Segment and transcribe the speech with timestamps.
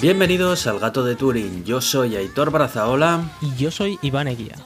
[0.00, 1.62] Bienvenidos al Gato de Turing.
[1.64, 3.32] Yo soy Aitor Brazaola.
[3.42, 4.56] Y yo soy Iván Eguía.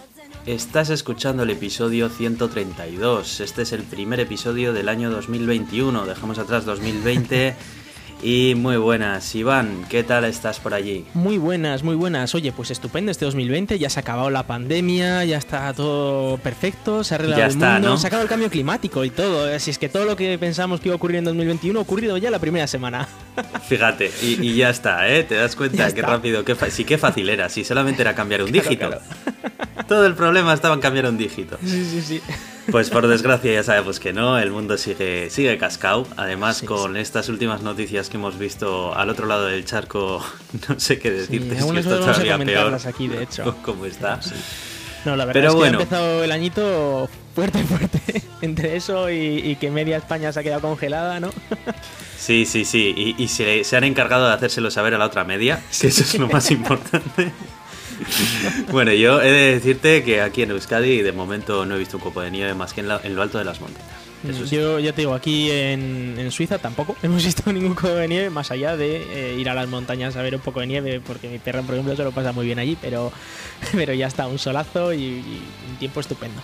[0.47, 3.41] Estás escuchando el episodio 132.
[3.41, 6.07] Este es el primer episodio del año 2021.
[6.07, 7.57] Dejamos atrás 2020.
[8.27, 11.05] Y muy buenas, Iván, ¿qué tal estás por allí?
[11.13, 12.35] Muy buenas, muy buenas.
[12.35, 17.05] Oye, pues estupendo este 2020, ya se ha acabado la pandemia, ya está todo perfecto,
[17.05, 19.55] se ha arreglado el mundo, se ha acabado el cambio climático y todo.
[19.55, 22.17] Así es que todo lo que pensamos que iba a ocurrir en 2021 ha ocurrido
[22.17, 23.07] ya la primera semana.
[23.69, 25.25] Fíjate, y, ya está, ¿eh?
[25.25, 28.51] ¿Te das cuenta qué rápido, qué sí, qué fácil era, si solamente era cambiar un
[28.53, 28.89] dígito.
[29.87, 31.59] Todo el problema estaba en cambiar un dígito.
[31.63, 32.23] Sí, sí, sí.
[32.71, 36.07] Pues por desgracia ya sabemos que no, el mundo sigue, sigue cascado.
[36.17, 40.25] Además, con estas últimas noticias que hemos visto al otro lado del charco,
[40.69, 42.79] no sé qué decirte, es que esto todavía peor.
[42.87, 43.57] aquí, de hecho.
[43.63, 44.21] ¿Cómo está?
[45.05, 48.23] No, la verdad Pero es que ha empezado el añito fuerte, fuerte.
[48.41, 51.31] Entre eso y, que media España se ha quedado congelada, ¿no?
[52.17, 53.15] Sí, sí, sí.
[53.19, 56.19] Y, se, se, han encargado de hacérselo saber a la otra media, que eso es
[56.19, 57.33] lo más importante.
[58.73, 62.03] bueno, yo he de decirte que aquí en Euskadi de momento no he visto un
[62.03, 63.91] copo de nieve más que en, lo alto de las montañas.
[64.51, 68.51] Yo ya te digo, aquí en, Suiza tampoco hemos visto ningún copo de nieve más
[68.51, 71.39] allá de eh, ir a las montañas a ver un poco de nieve, porque mi
[71.39, 73.13] perra, por ejemplo, se lo pasa muy bien allí, pero,
[73.73, 75.23] pero ya está, un solazo y,
[75.69, 76.41] un tiempo estupendo.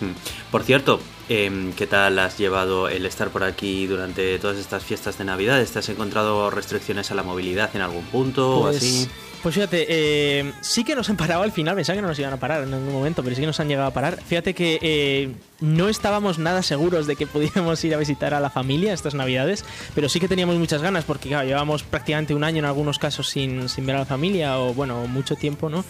[0.00, 0.12] Hmm.
[0.52, 5.18] Por cierto, em, ¿qué tal has llevado el estar por aquí durante todas estas fiestas
[5.18, 5.66] de Navidad?
[5.66, 9.08] ¿Te has encontrado restricciones a la movilidad en algún punto o pues así?
[9.42, 12.32] Pues fíjate, eh, sí que nos han parado al final, pensaba que no nos iban
[12.32, 14.20] a parar en ningún momento, pero sí que nos han llegado a parar.
[14.20, 18.50] Fíjate que eh, no estábamos nada seguros de que pudiéramos ir a visitar a la
[18.50, 19.64] familia estas navidades,
[19.94, 23.28] pero sí que teníamos muchas ganas porque claro, llevamos prácticamente un año en algunos casos
[23.28, 25.84] sin, sin ver a la familia o bueno, mucho tiempo, ¿no?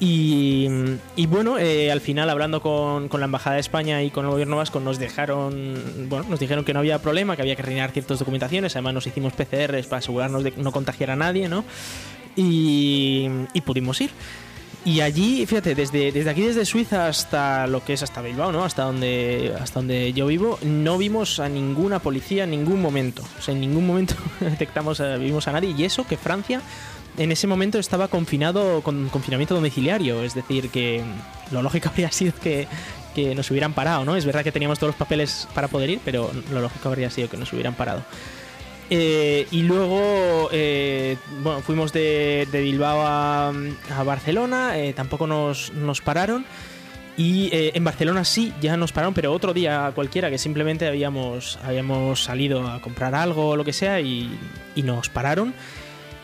[0.00, 0.68] Y,
[1.28, 4.56] bueno, eh, al final hablando con, con, la Embajada de España y con el gobierno
[4.56, 8.18] vasco nos dejaron, bueno, nos dijeron que no había problema, que había que rellenar ciertas
[8.18, 11.64] documentaciones, además nos hicimos PCRs para asegurarnos de no contagiar a nadie, ¿no?
[12.36, 13.28] Y,
[13.64, 14.10] pudimos ir.
[14.84, 18.64] Y allí, fíjate, desde, desde aquí, desde Suiza hasta lo que es hasta Bilbao, ¿no?
[18.64, 23.22] Hasta donde, hasta donde yo vivo, no vimos a ninguna policía en ningún momento.
[23.38, 25.74] O sea, en ningún momento detectamos, vimos a nadie.
[25.76, 26.60] Y eso que Francia
[27.16, 30.22] en ese momento estaba confinado con confinamiento domiciliario.
[30.22, 31.02] Es decir, que
[31.50, 32.66] lo lógico habría sido que,
[33.14, 34.16] que nos hubieran parado, ¿no?
[34.16, 37.30] Es verdad que teníamos todos los papeles para poder ir, pero lo lógico habría sido
[37.30, 38.04] que nos hubieran parado.
[38.90, 43.52] Eh, y luego, eh, bueno, fuimos de, Bilbao a,
[44.04, 45.70] Barcelona, eh, tampoco nos,
[46.02, 46.44] pararon.
[47.16, 52.24] Y en Barcelona sí, ya nos pararon, pero otro día cualquiera, que simplemente habíamos, habíamos
[52.24, 54.36] salido a comprar algo o lo que sea y,
[54.76, 55.54] nos pararon.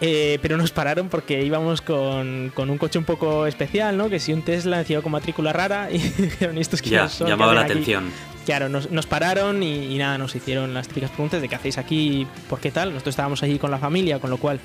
[0.01, 4.11] pero nos pararon porque íbamos con, un coche un poco especial, ¿no?
[4.11, 7.29] Que si un Tesla encima con matrícula rara y dijeron, ¿estos que son?
[7.29, 8.11] llamaba la atención.
[8.47, 12.59] Claro, nos, pararon y, nada, nos hicieron las típicas preguntas de qué hacéis aquí, por
[12.59, 12.91] qué tal.
[12.91, 14.61] Nosotros estábamos allí con la familia, con lo cual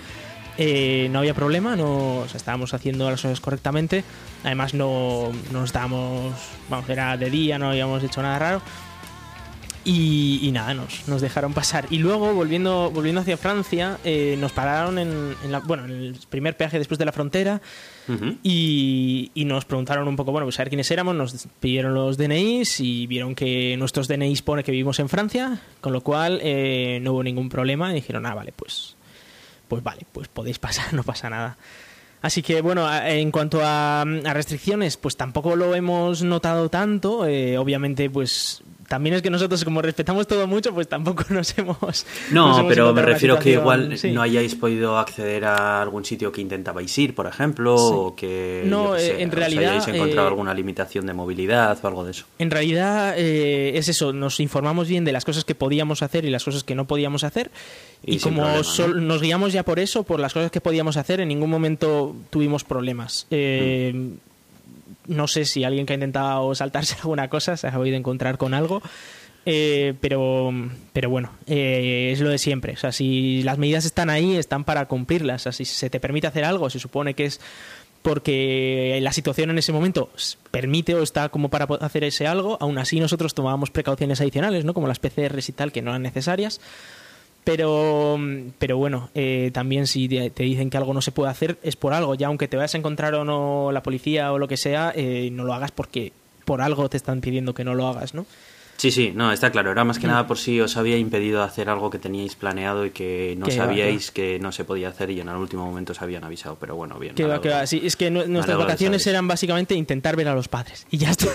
[0.57, 4.03] eh, no había problema, no, estábamos haciendo las cosas correctamente.
[4.43, 6.33] Además, no, no estábamos,
[6.69, 8.61] vamos, era de día, no habíamos hecho nada raro.
[9.87, 11.85] Y, nada, nos, nos, dejaron pasar.
[11.91, 16.57] Y luego, volviendo, volviendo hacia Francia, eh, nos pararon en, la, bueno, en el primer
[16.57, 17.61] peaje después de la frontera
[18.43, 22.79] y, nos preguntaron un poco, bueno, pues a ver quiénes éramos, nos pidieron los DNIs
[22.79, 27.13] y vieron que nuestros DNIs pone que vivimos en Francia, con lo cual eh, no
[27.13, 28.95] hubo ningún problema y dijeron, ah, vale, pues,
[29.67, 31.57] pues vale, pues podéis pasar, no pasa nada.
[32.21, 37.27] Así que bueno, en cuanto a, restricciones, pues tampoco lo hemos notado tanto.
[37.27, 42.05] Eh, obviamente, pues también es que nosotros, como respetamos todo mucho, pues tampoco nos hemos.
[42.31, 46.95] No, pero me refiero que igual no hayáis podido acceder a algún sitio que intentabais
[46.97, 48.63] ir, por ejemplo, o que.
[48.65, 49.71] No, eh, en realidad.
[49.71, 52.25] hayáis encontrado eh, alguna limitación de movilidad o algo de eso.
[52.39, 56.29] En realidad eh, es eso, nos informamos bien de las cosas que podíamos hacer y
[56.29, 57.51] las cosas que no podíamos hacer.
[58.03, 61.49] Y, como nos guiamos ya por eso, por las cosas que podíamos hacer, en ningún
[61.49, 63.25] momento tuvimos problemas.
[63.31, 64.34] Mm
[65.07, 68.53] no sé si alguien que ha intentado saltarse alguna cosa se ha podido encontrar con
[68.53, 68.81] algo.
[69.47, 70.51] Eh, pero,
[70.91, 72.73] pero bueno, eh, es lo de siempre.
[72.73, 75.45] O sea, si las medidas están ahí, están para cumplirlas.
[75.45, 77.39] O si se te permite hacer algo, se supone que es
[78.01, 80.11] porque la situación en ese momento
[80.51, 82.57] permite o está como para hacer ese algo.
[82.59, 84.73] Aún así, nosotros tomábamos precauciones adicionales, ¿no?
[84.73, 86.61] Como las PCRs y tal, que no eran necesarias.
[87.45, 88.19] Pero,
[88.57, 91.93] pero bueno, eh, también si te dicen que algo no se puede hacer es por
[91.93, 92.15] algo.
[92.15, 95.29] Ya aunque te vayas a encontrar o no la policía o lo que sea, eh,
[95.31, 96.11] no lo hagas porque
[96.43, 98.25] por algo te están pidiendo que no lo hagas, ¿no?
[98.77, 99.71] Sí, sí, no, está claro.
[99.71, 100.09] Era más que mm.
[100.09, 104.11] nada por si os había impedido hacer algo que teníais planeado y que no sabíais
[104.11, 106.57] que no se podía hacer y en el último momento os habían avisado.
[106.59, 107.15] Pero bueno, bien.
[107.15, 107.65] Que va, que va.
[107.65, 111.27] Sí, es que nuestras vacaciones eran básicamente intentar ver a los padres y ya está.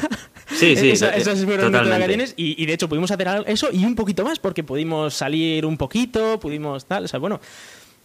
[0.46, 0.90] Sí, sí.
[0.90, 4.38] esas fueron nuestras vacaciones y, y, de hecho pudimos hacer eso y un poquito más
[4.38, 7.04] porque pudimos salir un poquito, pudimos tal.
[7.04, 7.40] O sea, bueno,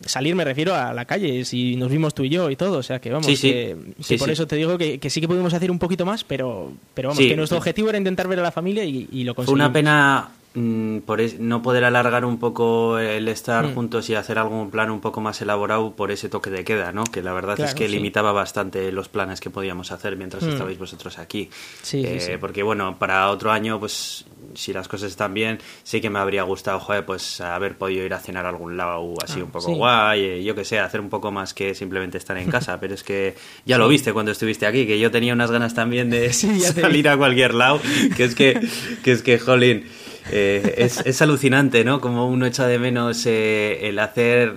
[0.04, 2.84] salir me refiero a la calle, si nos vimos tú y yo y todo, o
[2.84, 3.52] sea que vamos, Sí, sí.
[3.52, 6.06] que, que Sí, por eso te digo que, que sí que pudimos hacer un poquito
[6.06, 9.24] más, pero, pero vamos, que nuestro objetivo era intentar ver a la familia y, y
[9.24, 9.66] lo Fue conseguimos.
[9.68, 13.74] una pena mm, por es- no poder alargar un poco el estar Mm.
[13.74, 17.04] juntos y hacer algún plan un poco más elaborado por ese toque de queda, ¿no?
[17.04, 20.50] Que la verdad Claro, es que limitaba bastante los planes que podíamos hacer mientras Mm.
[20.52, 21.50] estabais vosotros aquí.
[21.94, 22.32] Eh, sí.
[22.40, 24.26] Porque bueno, para otro año, pues
[24.56, 28.14] si las cosas están bien, sí que me habría gustado, joder, pues haber podido ir
[28.14, 29.74] a cenar a algún lado así Ah, un poco sí.
[29.76, 32.78] guay, eh, yo que sé, hacer un poco más que simplemente estar en casa.
[32.80, 33.36] Pero es que
[33.66, 37.08] ya lo viste cuando estuviste aquí, que yo tenía unas ganas también de Sí, salir
[37.10, 37.80] a cualquier lado,
[38.16, 38.60] que es que,
[39.04, 39.86] que es que, jolín,
[40.32, 42.02] eh, es, es alucinante, ¿no?
[42.02, 44.54] Como uno echa de menos eh, el hacer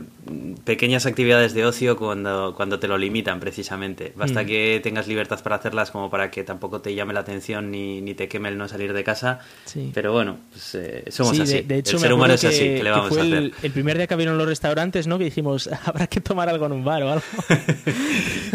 [0.65, 4.13] pequeñas actividades de ocio cuando, cuando te lo limitan, precisamente.
[4.17, 4.47] Basta Mm.
[4.47, 8.15] que tengas libertad para hacerlas como para que tampoco te llame la atención ni, ni
[8.15, 9.39] te queme el no salir de casa.
[9.65, 9.91] Sí.
[9.95, 11.53] Pero bueno, pues, eh, somos Sí, así.
[11.55, 13.39] de, de hecho, el ser humano es así, que- ¿qué le vamos fue a hacer?
[13.39, 15.17] El, el primer día que abrieron los restaurantes, ¿no?
[15.19, 17.25] Que dijimos, habrá que tomar algo en un bar o algo.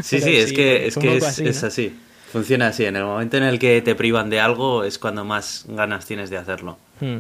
[0.04, 1.68] Sí, sí, es que, es, que es, así, es ¿no?
[1.68, 1.94] así.
[2.32, 2.84] Funciona así.
[2.86, 6.30] En el momento en el que te privan de algo es cuando más ganas tienes
[6.30, 6.78] de hacerlo.
[7.00, 7.20] Hmm.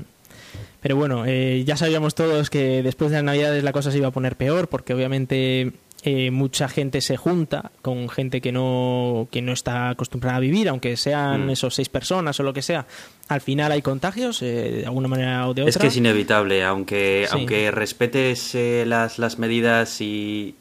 [0.81, 4.07] Pero bueno, eh, ya sabíamos todos que después de las Navidades la cosa se iba
[4.07, 5.71] a poner peor porque obviamente
[6.03, 10.67] eh, mucha gente se junta con gente que no, que no está acostumbrada a vivir,
[10.67, 11.49] aunque sean Mm.
[11.51, 12.85] esos seis personas o lo que sea.
[13.29, 15.69] Al final hay contagios, eh, de alguna manera o de otra.
[15.69, 17.37] Es que es inevitable, aunque, Sí.
[17.37, 20.55] aunque respetes eh, las, las medidas y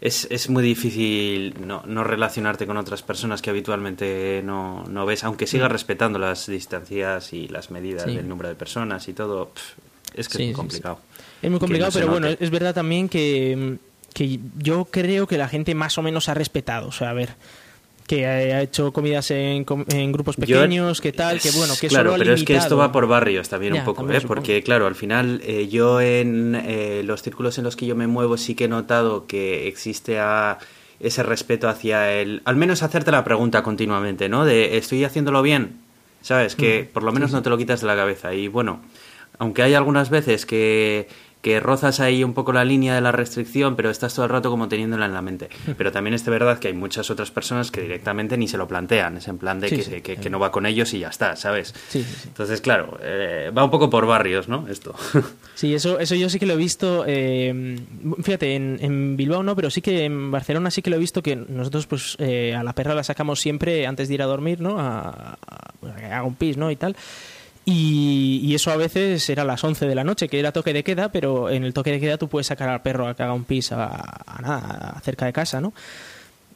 [0.00, 5.24] es, es muy difícil no, no relacionarte con otras personas que habitualmente no, no ves,
[5.24, 8.10] aunque sigas respetando las distancias y las medidas Mm.
[8.10, 8.16] Sí.
[8.16, 9.74] del número de personas y todo, pf,
[10.14, 10.98] es que Sí, es muy complicado.
[11.42, 13.76] Es muy complicado, pero bueno, es verdad también que,
[14.14, 16.88] que yo creo que la gente más o menos ha respetado.
[16.88, 17.30] O sea, a ver,
[18.10, 22.10] que ha hecho comidas en, en grupos Yo- pequeños, que tal, que bueno, que claro,
[22.10, 24.24] solo ha pero es que esto va por barrios también Ya, un poco, también ¿eh?
[24.26, 28.08] porque claro, al final eh, yo en eh, los círculos en los que yo me
[28.08, 30.58] muevo sí que he notado que existe a-
[30.98, 34.44] ese respeto hacia el, al menos hacerte la pregunta continuamente, ¿no?
[34.44, 35.76] De estoy haciéndolo bien,
[36.20, 36.56] ¿sabes?
[36.56, 38.34] Que Mm, por lo menos no te lo quitas de la cabeza.
[38.34, 38.80] Y bueno,
[39.38, 41.08] aunque hay algunas veces que
[41.42, 44.50] que rozas ahí un poco la línea de la restricción, pero estás todo el rato
[44.50, 45.48] como teniéndola en la mente.
[45.78, 48.68] Pero también es de verdad que hay muchas otras personas que directamente ni se lo
[48.68, 51.08] plantean, es en plan de Sí, que, sí, que- no va con ellos y ya
[51.08, 51.74] está, ¿sabes?
[52.26, 54.68] Entonces, claro, eh, va un poco por barrios, ¿no?
[54.68, 54.94] Esto.
[55.54, 57.04] Sí, eso, eso yo sí que lo he visto.
[57.06, 57.78] eh,
[58.22, 61.22] fíjate, en, en Bilbao no, pero sí que en Barcelona sí que lo he visto
[61.22, 64.60] que nosotros, pues, eh, a la perra la sacamos siempre antes de ir a dormir,
[64.62, 64.78] ¿no?
[64.80, 66.70] A, a- pues, a un pis, ¿no?
[66.70, 66.96] Y tal.
[67.64, 70.72] Y, y eso a veces era a las 11 de la noche, que era toque
[70.72, 73.22] de queda, pero en el toque de queda tú puedes sacar al perro a que
[73.22, 73.86] haga un pis a,
[74.26, 75.72] a nada, cerca de casa, ¿no?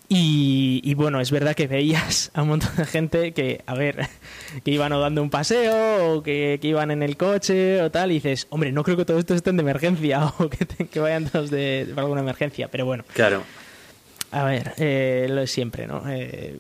[0.09, 4.07] Y, y bueno, es verdad que veías a un montón de gente que, a ver,
[4.65, 8.11] que iban o dando un paseo o que, que iban en el coche o tal,
[8.11, 11.01] y dices, hombre, no creo que todos estos estén de emergencia o que, te- que
[11.01, 13.43] vayan todos de, de alguna emergencia, pero bueno, Claro.
[14.31, 16.03] a ver, eh, lo de siempre, ¿no?
[16.09, 16.59] Eh,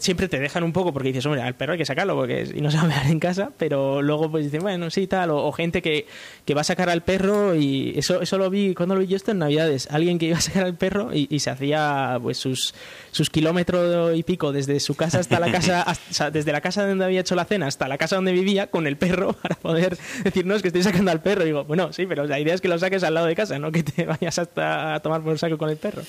[0.00, 2.54] siempre te dejan un poco porque dices, hombre, al perro hay que sacarlo porque es-
[2.54, 5.30] y no se va a ver en casa, pero luego pues dicen, bueno, sí, tal,
[5.30, 6.06] o, o gente que,
[6.44, 9.16] que va a sacar al perro y eso, eso lo vi, cuando lo vi yo
[9.16, 12.38] esto en Navidades, alguien que iba a sacar al perro y, y se hacía pues
[12.38, 12.74] sus,
[13.12, 17.04] sus kilómetros y pico desde su casa hasta la casa, hasta- desde la casa donde
[17.04, 20.44] había hecho la cena hasta la casa donde vivía con el perro para poder decir,
[20.44, 21.42] no, es que estoy sacando al perro.
[21.42, 23.58] Y digo, bueno, sí, pero la idea es que lo saques al lado de casa,
[23.58, 26.02] no que te vayas hasta a tomar por saco con el perro.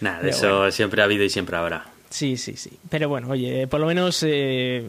[0.00, 0.70] Nada, de eso bueno.
[0.72, 1.86] siempre ha habido y siempre habrá.
[2.10, 2.70] Sí, sí, sí.
[2.88, 4.88] Pero bueno, oye, por lo menos eh,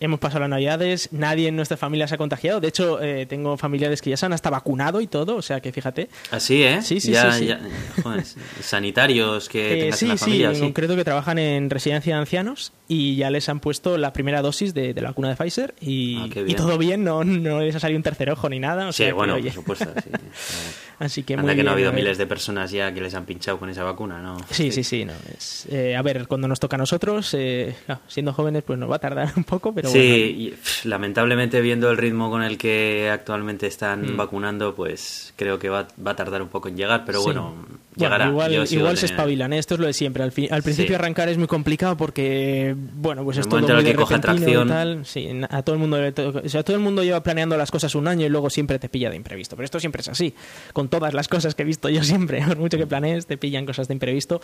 [0.00, 2.60] hemos pasado las navidades, nadie en nuestra familia se ha contagiado.
[2.60, 5.60] De hecho, eh, tengo familiares que ya se han hasta vacunado y todo, o sea
[5.60, 6.08] que fíjate.
[6.30, 6.80] Así, ¿eh?
[6.82, 7.46] Sí, sí, ya, sí, sí.
[7.46, 7.60] ya-
[8.02, 8.24] joder,
[8.62, 10.60] sanitarios que Eh, tengas sí, en la sí, familia, en sí.
[10.60, 14.72] concreto que trabajan en residencia de ancianos y ya les han puesto la primera dosis
[14.74, 17.80] de, de la vacuna de Pfizer y, Ah, y todo bien, no, no les ha
[17.80, 18.88] salido un tercer ojo ni nada.
[18.88, 19.88] o Sí, sea que, bueno, oye, por supuesto.
[20.02, 20.10] Sí.
[21.00, 23.24] Así que Anda muy que no ha habido miles de personas ya que les han
[23.24, 24.36] pinchado con esa vacuna, ¿no?
[24.50, 25.04] Sí, sí, sí.
[25.04, 28.78] No, es, eh, a ver, cuando nos toca a nosotros, eh, claro, siendo jóvenes, pues
[28.78, 30.16] nos va a tardar un poco, pero sí, bueno.
[30.16, 34.16] y, pff, lamentablemente viendo el ritmo con el que actualmente están Mm.
[34.16, 37.26] vacunando, pues creo que va, va a tardar un poco en llegar, pero Sí.
[37.26, 37.54] bueno,
[37.98, 40.22] Bueno, igual igual se espabilan, esto es lo de siempre.
[40.22, 40.94] Al, principio Sí.
[40.94, 44.68] arrancar es muy complicado porque, bueno, pues es todo muy el de repentino y tracción.
[44.68, 45.06] tal.
[45.06, 45.98] Sí, a todo el mundo,
[46.44, 48.88] o sea, todo el mundo lleva planeando las cosas un año y luego siempre te
[48.88, 49.56] pilla de imprevisto.
[49.56, 50.34] Pero esto siempre es así.
[50.72, 53.66] Con todas las cosas que he visto yo siempre, por mucho que planees, te pillan
[53.66, 54.40] cosas de imprevisto.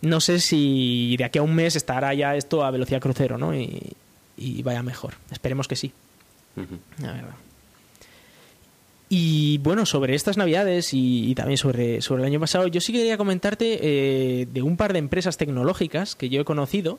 [0.00, 3.54] No sé si de aquí a un mes estará ya esto a velocidad crucero, ¿no?
[3.54, 3.92] Y,
[4.36, 5.14] y vaya mejor.
[5.30, 5.92] Esperemos que sí.
[7.00, 7.34] La verdad.
[9.14, 13.18] Y bueno, sobre estas navidades y, también sobre, sobre el año pasado, yo sí quería
[13.18, 16.98] comentarte eh, de un par de empresas tecnológicas que yo he conocido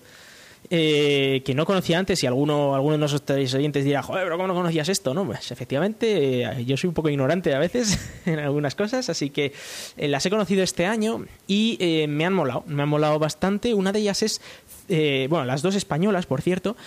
[0.70, 4.48] eh, que no conocía antes y alguno, alguno de nuestros oyentes dirá, joder, pero ¿cómo
[4.48, 5.16] no conocías esto?
[5.16, 9.32] No, pues efectivamente, eh, yo soy un poco ignorante a veces en algunas cosas, así
[9.32, 9.52] que
[9.98, 13.74] eh, las he conocido este año y eh, me han molado, me han molado bastante.
[13.74, 14.40] Una de ellas es,
[14.88, 16.78] bueno, las dos españolas, por cierto,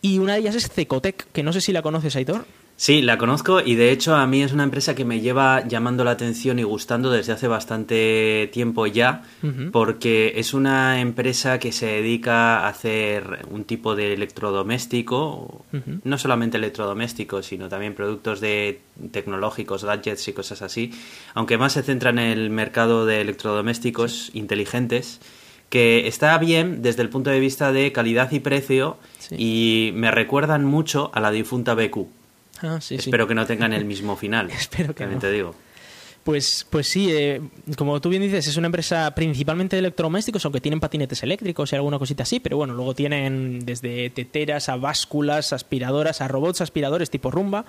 [0.00, 2.46] y una de ellas es Cecotec, que no sé si la conoces, Aitor.
[2.82, 6.02] Sí, la conozco y de hecho a mí es una empresa que me lleva llamando
[6.02, 9.22] la atención y gustando desde hace bastante tiempo ya,
[9.70, 15.66] porque es una empresa que se dedica a hacer un tipo de electrodoméstico,
[16.04, 18.80] no solamente electrodoméstico, sino también productos de
[19.12, 20.90] tecnológicos, gadgets y cosas así,
[21.34, 25.20] aunque más se centra en el mercado de electrodomésticos inteligentes,
[25.68, 29.34] que está bien desde el punto de vista de calidad y precio Sí.
[29.38, 32.19] y me recuerdan mucho a la difunta BQ.
[32.62, 33.08] Ah, sí, sí.
[33.08, 34.50] Espero que no tengan el mismo final.
[34.56, 35.20] Espero que también no.
[35.20, 35.54] te digo.
[36.24, 37.40] Pues, pues sí, eh,
[37.78, 41.76] como tú bien dices, es una empresa principalmente de electrodomésticos, aunque tienen patinetes eléctricos y
[41.76, 47.08] alguna cosita así, pero bueno, luego tienen desde teteras a básculas, aspiradoras, a robots aspiradores
[47.08, 47.64] tipo rumba.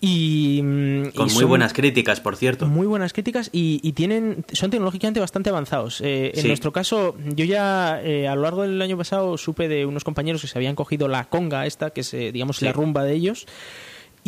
[0.00, 2.66] Y, mm, y Con muy son buenas críticas, por cierto.
[2.66, 6.00] Muy buenas críticas y, y tienen son tecnológicamente bastante avanzados.
[6.02, 9.86] Eh, en nuestro caso, yo ya eh, a lo largo del año pasado supe de
[9.86, 12.64] unos compañeros que se habían cogido la conga esta, que es, eh, digamos, Sí.
[12.64, 13.46] la rumba de ellos,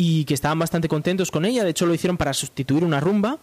[0.01, 1.63] y que estaban bastante contentos con ella.
[1.63, 3.37] De hecho, lo hicieron para sustituir una rumba.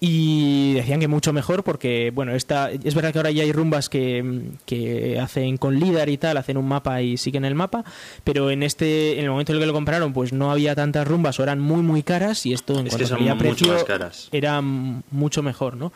[0.00, 3.88] Y decían que mucho mejor porque, bueno, esta, es verdad que ahora ya hay rumbas
[3.88, 7.84] que, que hacen con LIDAR y tal, hacen un mapa y siguen el mapa,
[8.22, 11.04] pero en este en el momento en el que lo compraron, pues no había tantas
[11.08, 13.66] rumbas o eran muy, muy caras y esto en Es cuanto que a precio
[14.30, 15.92] era mucho mejor, ¿no?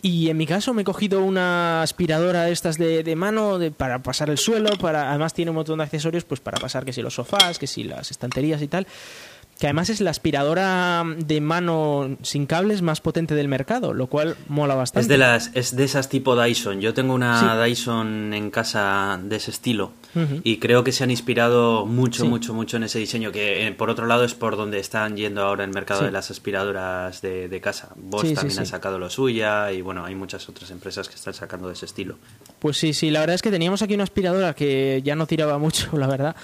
[0.00, 3.70] Y en mi caso me he cogido una aspiradora de estas de, de mano de-
[3.70, 6.92] para pasar el suelo, para además tiene un montón de accesorios pues para pasar que
[6.94, 8.86] si los sofás, que si las estanterías y tal,
[9.58, 14.36] que además es la aspiradora de mano sin cables más potente del mercado, lo cual
[14.48, 15.00] mola bastante.
[15.04, 16.80] Es de las es de esas tipo Dyson.
[16.80, 19.92] Yo tengo una Dyson en casa de ese estilo
[20.44, 22.28] y creo que se han inspirado mucho, Sí.
[22.28, 23.32] mucho, mucho en ese diseño.
[23.32, 26.06] Que eh, por otro lado es por donde están yendo ahora el mercado Sí.
[26.06, 27.90] de las aspiradoras de, de casa.
[27.96, 31.68] Bosch también ha sacado lo suya y bueno, hay muchas otras empresas que están sacando
[31.68, 32.16] de ese estilo.
[32.58, 35.58] Pues sí, sí, la verdad es que teníamos aquí una aspiradora que ya no tiraba
[35.66, 36.36] mucho, la verdad.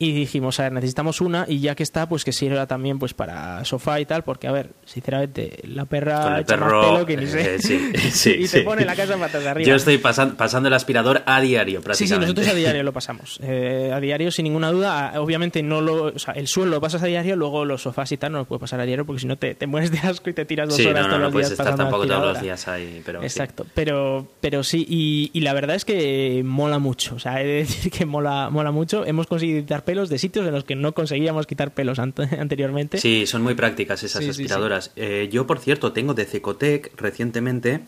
[0.00, 3.14] Y dijimos, a ver, necesitamos una y ya que está, pues que sirva también pues
[3.14, 7.16] para sofá y tal, porque a ver, sinceramente, la perra echa más perro, pelo que
[7.16, 7.56] ni sé.
[7.56, 8.58] eh, sí, sí, y sí.
[8.58, 9.68] te pone la casa patas arriba.
[9.68, 12.26] Yo estoy pasan- pasando el aspirador a diario Sí, sí, prácticamente.
[12.26, 13.40] nosotros a diario lo pasamos.
[13.42, 15.10] Eh, a diario, sin ninguna duda.
[15.14, 18.12] Ah, Obviamente, no lo, o sea, el suelo lo pasas a diario, luego los sofás
[18.12, 19.98] y tal no lo puedes pasar a diario porque si no te, te mueres de
[19.98, 21.76] asco y te tiras dos Sí, horas no, no, todos no los puedes días estar
[21.76, 23.26] tampoco todos los días ahí, pero sí.
[23.26, 27.16] Exacto, pero, pero sí, y, y la verdad es que mola mucho.
[27.16, 29.04] O sea, he de decir que mola, mola mucho.
[29.04, 32.98] Hemos conseguido quitar pelos de sitios en los que no conseguíamos quitar pelos ante- anteriormente.
[32.98, 34.42] Sí, son muy prácticas esas Sí, sí, sí.
[34.42, 34.92] aspiradoras.
[34.96, 37.80] Eh, yo, por cierto, tengo de Cecotec recientemente.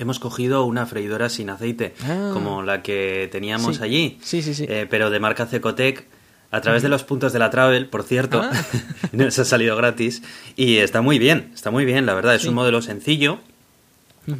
[0.00, 2.30] Hemos cogido una freidora sin aceite, Ah.
[2.32, 3.82] como la que teníamos Sí.
[3.84, 4.66] allí, Sí, sí, sí.
[4.68, 6.04] eh, pero de marca Cecotec,
[6.50, 8.50] a través de los puntos de la Travel, por cierto, Ah.
[9.12, 10.22] nos ha salido gratis
[10.56, 12.48] y está muy bien, está muy bien, la verdad, es Sí.
[12.48, 13.38] un modelo sencillo,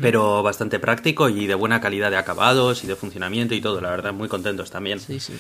[0.01, 3.89] pero bastante práctico y de buena calidad de acabados y de funcionamiento y todo, la
[3.91, 4.99] verdad, muy contentos también.
[4.99, 5.35] Sí, sí.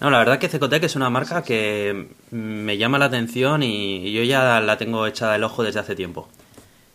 [0.00, 4.22] No, la verdad que Cecotec es una marca que me llama la atención y yo
[4.22, 6.28] ya la tengo echada el ojo desde hace tiempo.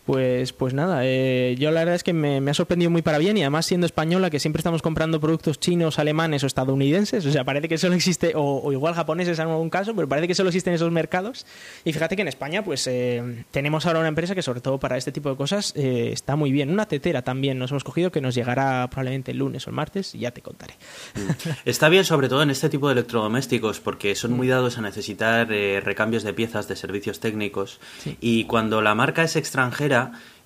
[0.05, 3.17] Pues, pues nada, eh, yo la verdad es que me, me ha sorprendido muy para
[3.17, 7.31] bien y además siendo española que siempre estamos comprando productos chinos, alemanes o estadounidenses, o
[7.31, 10.35] sea, parece que solo existe, o, o igual japoneses en algún caso, pero parece que
[10.35, 11.47] solo existen esos mercados.
[11.83, 14.95] Y fíjate que en España pues eh, tenemos ahora una empresa que sobre todo para
[14.95, 16.69] este tipo de cosas eh, está muy bien.
[16.69, 20.13] Una tetera también nos hemos cogido que nos llegará probablemente el lunes o el martes
[20.13, 20.75] y ya te contaré.
[21.65, 25.47] Está bien sobre todo en este tipo de electrodomésticos porque son muy dados a necesitar
[25.47, 28.17] recambios de piezas de servicios técnicos Sí.
[28.21, 29.94] y cuando la marca es extranjera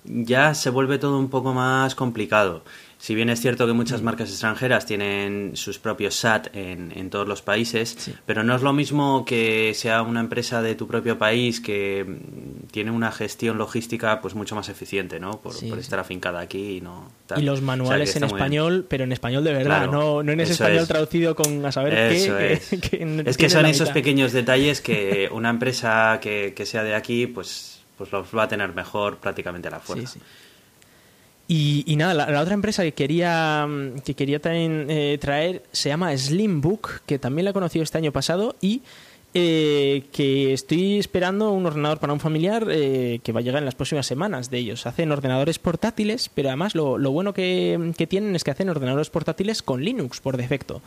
[0.04, 2.62] ya se vuelve todo un poco más complicado.
[2.96, 3.76] Si bien es cierto que Mm.
[3.76, 8.12] muchas marcas extranjeras tienen sus propios SAT en, en todos los países, Sí.
[8.26, 12.66] pero no es lo mismo que sea una empresa de tu propio país que mm,
[12.70, 15.40] tiene una gestión logística pues mucho más eficiente, ¿no?
[15.40, 15.82] Por, Sí, por sí.
[15.84, 17.10] estar afincada aquí y no...
[17.26, 17.40] tal.
[17.40, 18.34] Y los O sea, manuales en bien.
[18.34, 20.88] español, pero en español de verdad, Claro, no, no en ese español es.
[20.88, 22.52] traducido con a saber Eso qué.
[22.52, 22.68] es.
[22.68, 26.66] que- que no es que tiene son esos pequeños detalles que una empresa que, que
[26.66, 27.69] sea de aquí, pues,
[28.00, 30.06] pues los va a tener mejor prácticamente a la fuerza.
[30.06, 30.24] Sí, sí.
[31.48, 35.64] Y, y nada, la, la otra empresa que quería, mm, que quería también eh, traer
[35.70, 38.80] se llama Slimbook, que también la he conocido este año pasado y
[39.34, 43.66] eh, que estoy esperando un ordenador para un familiar eh, que va a llegar en
[43.66, 44.86] las próximas semanas de ellos.
[44.86, 49.10] Hacen ordenadores portátiles, pero además lo, lo bueno que, que tienen es que hacen ordenadores
[49.10, 50.80] portátiles con Linux por defecto.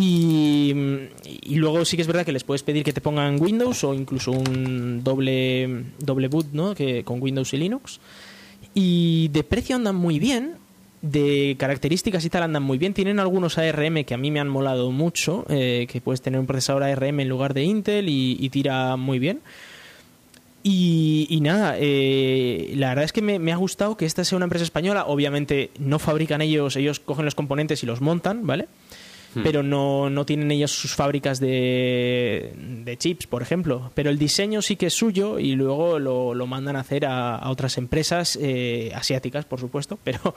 [0.00, 0.72] Y,
[1.24, 3.94] y luego sí que es verdad que les puedes pedir que te pongan Windows o
[3.94, 6.72] incluso un doble, doble boot ¿no?
[6.76, 7.98] que, con Windows y Linux.
[8.74, 10.54] Y de precio andan muy bien.
[11.02, 12.94] de características y tal andan muy bien.
[12.94, 16.46] Tienen algunos ARM que a mí me han molado mucho, eh, que puedes tener un
[16.46, 19.40] procesador ARM en lugar de Intel y, tira muy bien.
[20.62, 24.44] Y, nada, eh, la verdad es que me, me, ha gustado que esta sea una
[24.44, 25.06] empresa española.
[25.06, 28.68] Obviamente no fabrican ellos, ellos cogen los componentes y los montan, ¿vale?
[29.34, 29.42] Hmm.
[29.42, 33.90] pero no, no, tienen ellos sus fábricas de, de, chips, por ejemplo.
[33.94, 37.50] Pero el diseño sí que es suyo y luego lo, lo mandan a hacer a,
[37.50, 40.34] otras empresas eh, asiáticas, por supuesto, pero,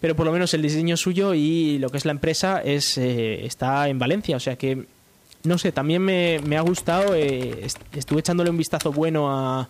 [0.00, 2.98] pero por lo menos el diseño es suyo y lo que es la empresa es
[2.98, 4.86] eh, está en Valencia, o sea que
[5.44, 9.68] no sé, también me, me ha gustado, eh, estuve echándole un vistazo bueno a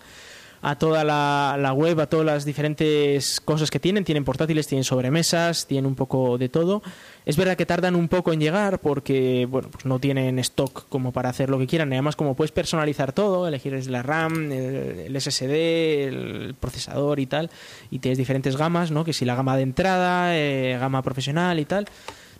[0.64, 4.02] a toda la, web, a todas las diferentes cosas que tienen.
[4.02, 6.82] Tienen portátiles, tienen sobremesas, tienen un poco de todo.
[7.26, 11.10] Es verdad que tardan un poco en llegar porque, bueno, pues no tienen stock como
[11.12, 11.90] para hacer lo que quieran.
[11.92, 17.50] Además, como puedes personalizar todo, elegir la RAM, el, SSD, el procesador y tal,
[17.90, 19.04] y tienes diferentes gamas, ¿no?
[19.04, 21.86] Que si la gama de entrada, eh, gama profesional y tal.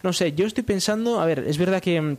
[0.03, 2.19] No sé, yo estoy pensando, a ver, es verdad que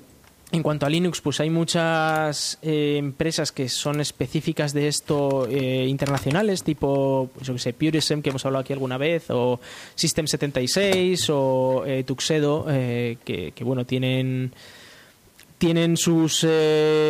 [0.52, 5.86] en cuanto a Linux, pues hay muchas eh, empresas que son específicas de esto eh,
[5.88, 9.60] internacionales, tipo, pues, yo que sé, Purism, que hemos hablado aquí alguna vez, o
[9.98, 14.54] System76, o eh, Tuxedo, que, bueno, tienen
[15.58, 16.46] tienen sus,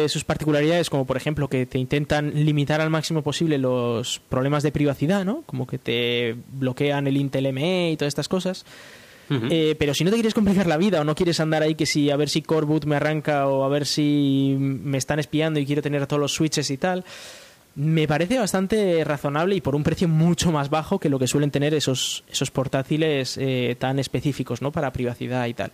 [0.08, 4.72] sus particularidades, como por ejemplo que te intentan limitar al máximo posible los problemas de
[4.72, 5.42] privacidad, ¿no?
[5.48, 8.64] Como que te bloquean el Intel ME y todas estas cosas.
[9.30, 11.86] Eh, pero si no te quieres complicar la vida o no quieres andar ahí que
[11.86, 15.66] si a ver si Coreboot me arranca o a ver si me están espiando y
[15.66, 17.04] quiero tener todos los switches y tal,
[17.76, 21.52] me parece bastante razonable y por un precio mucho más bajo que lo que suelen
[21.52, 24.72] tener esos, esos portátiles eh, tan específicos ¿no?
[24.72, 25.72] para privacidad y tal.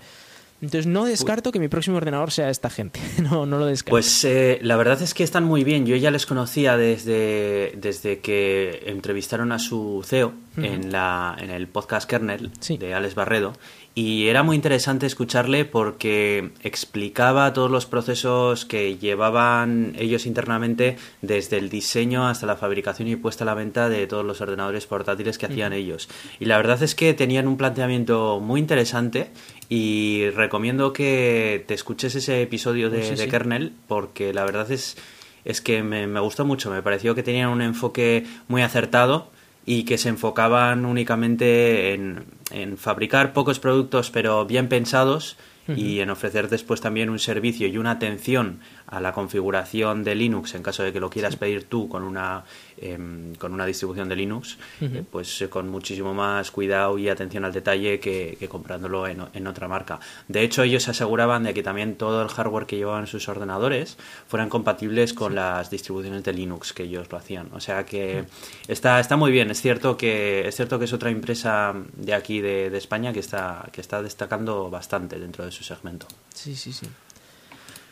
[0.61, 2.99] Entonces no descarto que mi próximo ordenador sea esta gente.
[3.21, 3.91] No, no lo descarto.
[3.91, 5.85] Pues eh, la verdad es que están muy bien.
[5.85, 11.67] Yo ya les conocía desde, desde que entrevistaron a su CEO en, la, en el
[11.67, 13.53] podcast Kernel de Alex Barredo.
[13.93, 21.57] Y era muy interesante escucharle porque explicaba todos los procesos que llevaban ellos internamente desde
[21.57, 25.37] el diseño hasta la fabricación y puesta a la venta de todos los ordenadores portátiles
[25.37, 26.07] que hacían ellos.
[26.39, 29.31] Y la verdad es que tenían un planteamiento muy interesante
[29.73, 34.97] y recomiendo que te escuches ese episodio de, Kernel porque la verdad es,
[35.45, 36.69] es que me, me gustó mucho.
[36.69, 39.31] Me pareció que tenían un enfoque muy acertado
[39.65, 45.37] y que se enfocaban únicamente en, en fabricar pocos productos pero bien pensados
[45.73, 48.59] y en ofrecer después también un servicio y una atención
[48.91, 52.43] a la configuración de Linux en caso de que lo quieras pedir tú con una
[52.83, 57.45] Em, con una distribución de Linux, eh, pues eh, con muchísimo más cuidado y atención
[57.45, 59.99] al detalle que, comprándolo en, en, otra marca.
[60.27, 63.99] De hecho, ellos se aseguraban de que también todo el hardware que llevaban sus ordenadores
[64.27, 67.49] fueran compatibles con las distribuciones de Linux que ellos lo hacían.
[67.53, 68.25] O sea que
[68.67, 69.51] está, está muy bien.
[69.51, 73.19] Es cierto que es cierto que es otra empresa de aquí de, de España que
[73.19, 76.07] está, que está destacando bastante dentro de su segmento.
[76.33, 76.87] Sí, sí, sí.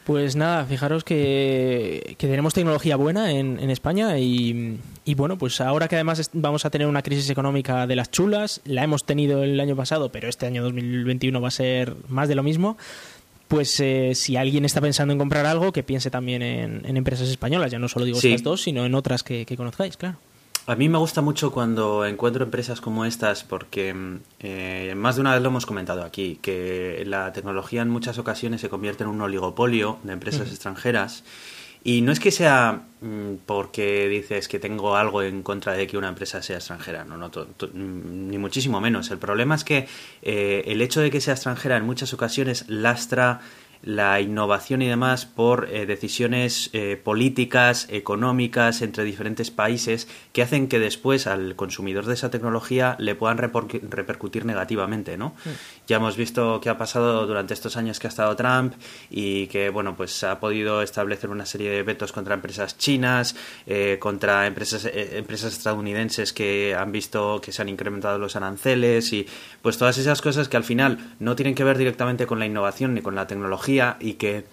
[0.09, 4.79] Pues nada, fijaros que, tenemos tecnología buena en, España y,
[5.15, 8.83] bueno, pues ahora que además vamos a tener una crisis económica de las chulas, la
[8.83, 12.41] hemos tenido el año pasado, pero este año 2021 va a ser más de lo
[12.41, 12.75] mismo,
[13.47, 17.69] pues eh, si alguien está pensando en comprar algo, que piense también en, empresas españolas,
[17.69, 20.17] ya no solo digo estas dos, sino en otras que conozcáis, claro.
[20.69, 25.33] A mí me gusta mucho cuando encuentro empresas como estas porque eh, más de una
[25.33, 29.19] vez lo hemos comentado aquí, que la tecnología en muchas ocasiones se convierte en un
[29.19, 31.23] oligopolio de empresas extranjeras
[31.83, 35.97] y no es que sea mm, porque dices que tengo algo en contra de que
[35.97, 37.31] una empresa sea extranjera, no, no
[37.73, 39.09] ni muchísimo menos.
[39.09, 39.87] El problema es que
[40.21, 43.41] eh, el hecho de que sea extranjera en muchas ocasiones lastra
[43.81, 50.67] la innovación y demás por eh, decisiones eh, políticas, económicas entre diferentes países que hacen
[50.67, 55.33] que después al consumidor de esa tecnología le puedan repercutir negativamente, ¿no?
[55.87, 58.73] Ya hemos visto qué ha pasado durante estos años que ha estado Trump
[59.09, 63.97] y que, bueno, pues ha podido establecer una serie de vetos contra empresas chinas, eh,
[63.99, 69.25] contra empresas, empresas estadounidenses que han visto que se han incrementado los aranceles y
[69.61, 72.93] pues todas esas cosas que al final no tienen que ver directamente con la innovación
[72.93, 73.68] ni con la tecnología,
[73.99, 74.45] y que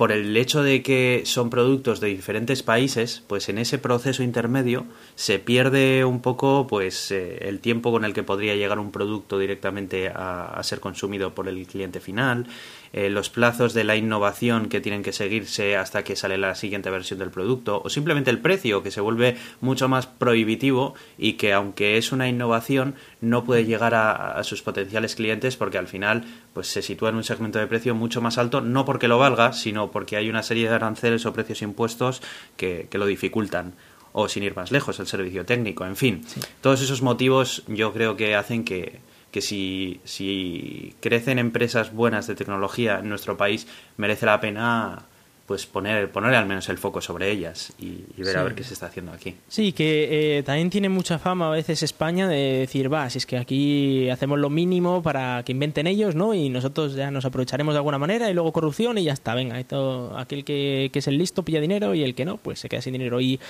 [0.00, 4.86] por el hecho de que son productos de diferentes países, pues en ese proceso intermedio
[5.14, 9.38] se pierde un poco pues eh, el tiempo con el que podría llegar un producto
[9.38, 12.46] directamente a, ser consumido por el cliente final,
[12.92, 16.90] eh, los plazos de la innovación que tienen que seguirse hasta que sale la siguiente
[16.90, 21.52] versión del producto, o simplemente el precio que se vuelve mucho más prohibitivo y que
[21.52, 26.66] aunque es una innovación no puede llegar a, sus potenciales clientes porque al final pues
[26.66, 29.90] se sitúa en un segmento de precio mucho más alto, no porque lo valga, sino
[29.90, 32.22] porque hay una serie de aranceles o precios impuestos
[32.56, 33.74] que, lo dificultan
[34.12, 36.22] o sin ir más lejos, el servicio técnico, en fin.
[36.60, 39.00] Todos esos motivos yo creo que hacen que,
[39.30, 43.66] que si, si crecen empresas buenas de tecnología en nuestro país,
[43.96, 45.04] merece la pena
[45.50, 48.72] pues poner, poner al menos el foco sobre ellas y, ver a ver qué se
[48.72, 49.34] está haciendo aquí.
[49.48, 53.26] Sí, que eh, también tiene mucha fama a veces España de decir, va, si es
[53.26, 56.34] que aquí hacemos lo mínimo para que inventen ellos, ¿no?
[56.34, 59.60] Y nosotros ya nos aprovecharemos de alguna manera y luego corrupción y ya está, venga,
[59.64, 62.68] todo, aquel que, que es el listo pilla dinero y el que no, pues se
[62.68, 63.20] queda sin dinero.
[63.20, 63.40] Y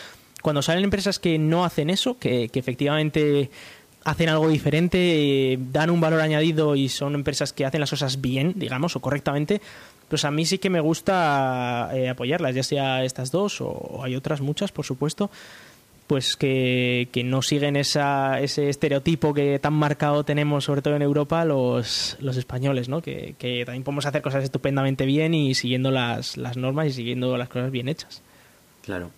[0.40, 3.50] cuando salen empresas que no hacen eso, que, que efectivamente
[4.04, 8.20] hacen algo diferente, eh, dan un valor añadido y son empresas que hacen las cosas
[8.20, 9.60] bien, digamos, o correctamente,
[10.08, 14.16] pues a mí sí que me gusta eh, apoyarlas, ya sea estas dos o hay
[14.16, 15.30] otras muchas, por supuesto,
[16.10, 22.16] pues que, no siguen ese estereotipo que tan marcado tenemos, sobre todo en Europa, los,
[22.18, 23.00] los españoles, ¿no?
[23.00, 27.36] Que, que también podemos hacer cosas estupendamente bien y siguiendo las, las normas y siguiendo
[27.38, 28.22] las cosas bien hechas.
[28.82, 29.12] Claro.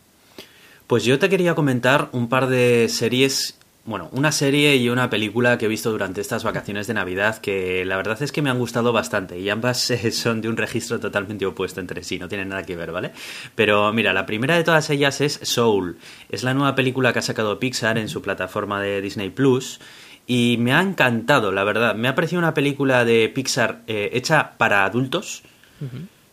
[0.86, 5.58] Pues yo te quería comentar un par de series bueno, una serie y una película
[5.58, 8.58] que he visto durante estas vacaciones de Navidad que la verdad es que me han
[8.58, 12.62] gustado bastante y ambas son de un registro totalmente opuesto entre sí, no tienen nada
[12.62, 13.10] que ver, ¿vale?
[13.56, 15.98] Pero mira, la primera de todas ellas es Soul.
[16.28, 19.80] Es la nueva película que ha sacado Pixar en su plataforma de Disney Plus
[20.26, 21.96] y me ha encantado, la verdad.
[21.96, 25.42] Me ha parecido una película de Pixar eh, hecha para adultos.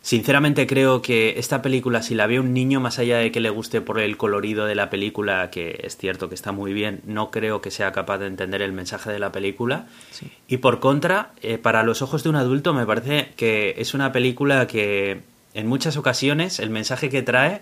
[0.02, 3.50] Sinceramente creo que esta película, si la ve un niño, más allá de que le
[3.50, 7.30] guste por el colorido de la película, que es cierto que está muy bien, no
[7.30, 9.86] creo que sea capaz de entender el mensaje de la película.
[10.48, 14.10] Y por contra, eh, para los ojos de un adulto me parece que es una
[14.10, 15.20] película que
[15.52, 17.60] en muchas ocasiones el mensaje que trae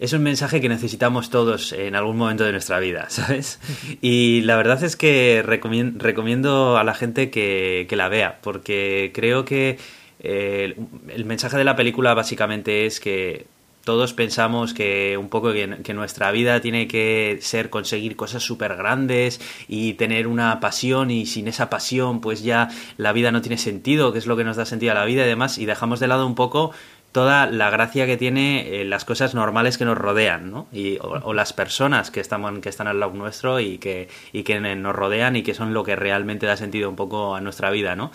[0.00, 3.60] es un mensaje que necesitamos todos en algún momento de nuestra vida, ¿sabes?
[4.00, 9.44] Y la verdad es que recomiendo a la gente que, que la vea, porque creo
[9.44, 9.78] que
[10.22, 13.46] el mensaje de la película básicamente es que
[13.84, 19.40] todos pensamos que un poco que, nuestra vida tiene que ser conseguir cosas súper grandes
[19.68, 24.12] y tener una pasión y sin esa pasión pues ya la vida no tiene sentido,
[24.12, 26.06] que es lo que nos da sentido a la vida y demás y dejamos de
[26.06, 26.72] lado un poco
[27.12, 30.66] toda la gracia que tiene eh, las cosas normales que nos rodean, ¿no?
[30.72, 34.58] Y, o, las personas que están, que están al lado nuestro y que, y que
[34.60, 37.94] nos rodean y que son lo que realmente da sentido un poco a nuestra vida,
[37.94, 38.10] ¿no?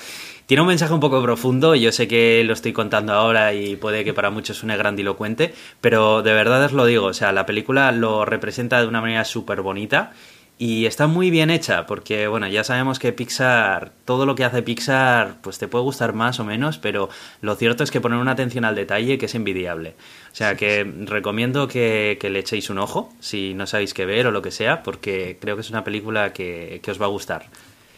[0.47, 4.03] Tiene un mensaje un poco profundo, yo sé que lo estoy contando ahora y puede
[4.03, 7.91] que para muchos suene grandilocuente, pero de verdad os lo digo, o sea, la película
[7.91, 10.13] lo representa de una manera súper bonita
[10.59, 14.63] y está muy bien hecha, porque bueno, ya sabemos que Pixar, todo lo que hace
[14.63, 17.09] Pixar, pues te puede gustar más o menos, pero
[17.41, 19.95] lo cierto es que poner una atención al detalle que es envidiable.
[20.31, 24.25] O sea que recomiendo que, que, le echéis un ojo, si no sabéis qué ver
[24.27, 27.09] o lo que sea, porque creo que es una película que, que os va a
[27.09, 27.45] gustar.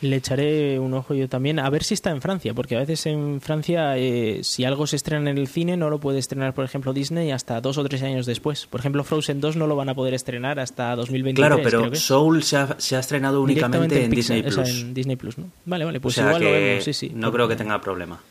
[0.01, 3.05] Le echaré un ojo yo también, a ver si está en Francia, porque a veces
[3.05, 6.63] en Francia, eh, si algo se estrena en el cine, no lo puede estrenar, por
[6.63, 8.65] ejemplo, Disney hasta dos o tres años después.
[8.65, 11.47] Por ejemplo, Frozen 2 no lo van a poder estrenar hasta 2023.
[11.47, 14.57] Claro, pero Soul se ha, se ha, estrenado únicamente en, Disney Plus.
[14.57, 15.51] en Disney Plus, ¿no?
[15.65, 17.11] Vale, vale, pues igual lo vemos, sí, sí.
[17.13, 18.21] No creo que tenga problema.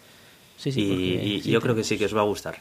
[0.57, 2.59] Sí, sí, y, yo creo que sí que os va a gustar.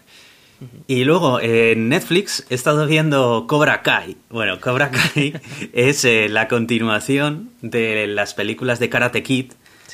[0.88, 4.18] Y luego en Netflix he estado viendo Cobra Kai.
[4.30, 5.34] Bueno, Cobra Kai
[5.74, 9.52] es eh, la continuación de las películas de Karate Kid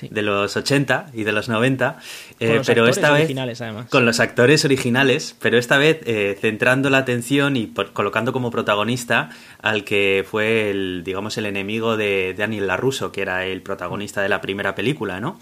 [0.09, 1.99] de los 80 y de los 90,
[2.39, 3.29] eh, pero esta vez
[3.61, 3.89] además.
[3.89, 9.29] con los actores originales, pero esta vez eh, centrando la atención y colocando como protagonista
[9.61, 14.29] al que fue el, digamos, el enemigo de Daniel LaRusso, que era el protagonista de
[14.29, 15.39] la primera película, ¿no?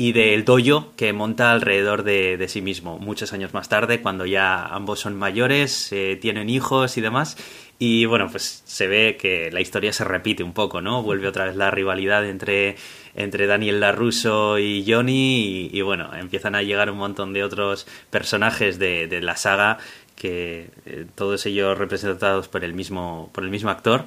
[0.00, 4.64] Y del dojo que monta alrededor de, sí mismo, muchos años más tarde, cuando ya
[4.64, 7.36] ambos son mayores, eh, tienen hijos y demás.
[7.78, 11.02] Y bueno, pues se ve que la historia se repite un poco, ¿no?
[11.02, 12.76] Vuelve otra vez la rivalidad entre
[13.14, 18.78] entre Daniel LaRusso y Johnny y, bueno, empiezan a llegar un montón de otros personajes
[18.78, 19.76] de, de la saga
[20.16, 24.06] que eh, todos ellos representados por el mismo por el mismo actor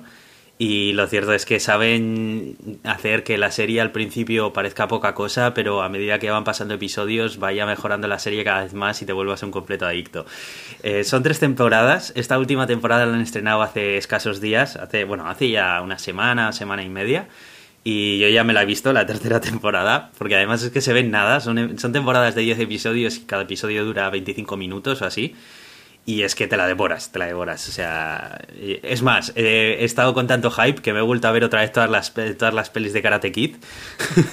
[0.60, 5.54] y lo cierto es que saben hacer que la serie al principio parezca poca cosa,
[5.54, 9.06] pero a medida que van pasando episodios vaya mejorando la serie cada vez más y
[9.06, 10.26] te vuelvas un completo adicto.
[10.84, 12.14] Eh, son tres temporadas.
[12.16, 16.52] Esta última temporada la han estrenado hace escasos días, hace bueno, hace ya una semana,
[16.52, 17.28] semana y media.
[17.84, 20.94] Y yo ya me la he visto, la tercera temporada, porque además es que se
[20.94, 25.06] ven nada, son, son temporadas de 10 episodios y cada episodio dura 25 minutos o
[25.06, 25.36] así.
[26.06, 27.70] Y es que te la devoras, te la devoras.
[27.70, 31.46] O sea, es más, he estado con tanto hype que me he vuelto a ver
[31.46, 33.56] otra vez todas las, todas las pelis de Karate Kid.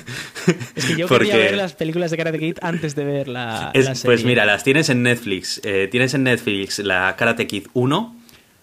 [0.75, 3.95] es que yo quería ver las películas de Karate Kid antes de ver la, serie.
[4.05, 5.61] Pues mira, las tienes en Netflix.
[5.63, 8.17] Eh, tienes en Netflix la Karate Kid 1,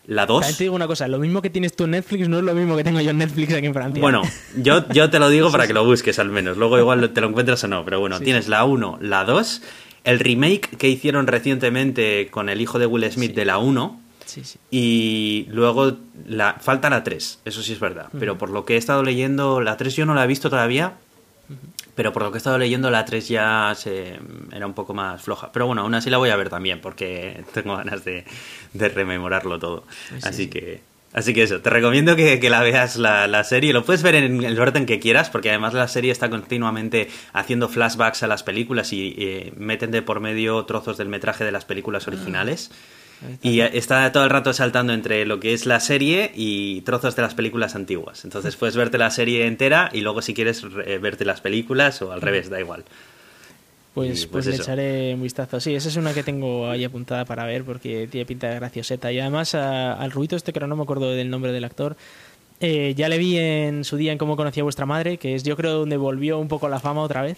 [0.08, 0.58] la 2.
[0.58, 2.76] te digo una cosa, lo mismo que tienes tú en Netflix no es lo mismo
[2.76, 4.02] que tengo yo en Netflix aquí en Francia.
[4.02, 4.22] Bueno,
[4.58, 6.58] yo, yo te lo digo para que lo busques al menos.
[6.58, 9.62] Luego igual te lo encuentras o no, pero bueno, tienes la 1, la 2,
[10.08, 14.02] el remake que hicieron recientemente con el hijo de Will Smith de la 1.
[14.72, 18.08] Y luego la, falta la 3, eso sí es verdad.
[18.18, 20.94] Pero por lo que he estado leyendo, la 3 yo no la he visto todavía.
[21.94, 24.18] Pero por lo que he estado leyendo, la 3 ya se,
[24.54, 25.52] era un poco más floja.
[25.52, 28.24] Pero bueno, aún así la voy a ver también, porque tengo ganas de,
[28.72, 29.84] de rememorarlo todo.
[30.10, 30.50] Pues sí, así sí.
[30.50, 30.82] que.
[31.14, 33.74] Así que eso, te recomiendo que, que la veas la, la serie.
[33.74, 37.70] Lo puedes ver en el orden que quieras, porque además la serie está continuamente haciendo
[37.70, 41.66] flashbacks a las películas y eh, meten de por medio trozos del metraje de las
[41.66, 42.72] películas originales.
[43.26, 43.48] Ahí está.
[43.48, 47.24] Y está todo el rato saltando entre lo que es la serie y trozos de
[47.24, 48.24] las películas antiguas.
[48.24, 52.12] Entonces puedes verte la serie entera y luego si quieres re- verte las películas o
[52.12, 52.84] al revés, da igual.
[54.06, 55.60] Pues, pues, pues le echaré un vistazo.
[55.60, 59.12] Sí, esa es una que tengo ahí apuntada para ver porque tiene pinta de gracioseta.
[59.12, 61.96] Y además a- al ruido este que no me acuerdo del nombre del actor.
[62.60, 65.44] eh, ya le vi en su día en cómo conocía a vuestra madre, que es
[65.44, 67.38] yo creo donde volvió un poco la fama otra vez.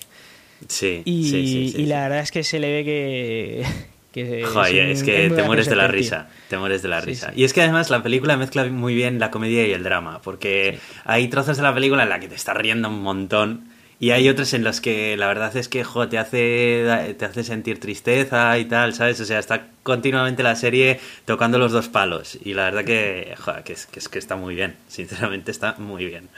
[0.67, 3.65] Sí, Y, sí, sí, sí, y la verdad es que se le ve que...
[4.13, 5.91] que Joder, un- es que te mueres de la tío.
[5.93, 7.31] risa, te mueres de la risa.
[7.35, 10.79] Y es que además la película mezcla muy bien la comedia y el drama, porque
[11.05, 13.69] hay trozos de la película en la que te estás riendo un montón
[13.99, 17.43] y hay otros en los que la verdad es que jo, te hace te hace
[17.43, 19.19] sentir tristeza y tal, ¿sabes?
[19.19, 23.63] O sea, está continuamente la serie tocando los dos palos y la verdad que, joder,
[23.63, 26.29] que, es, que es que está muy bien, sinceramente está muy bien.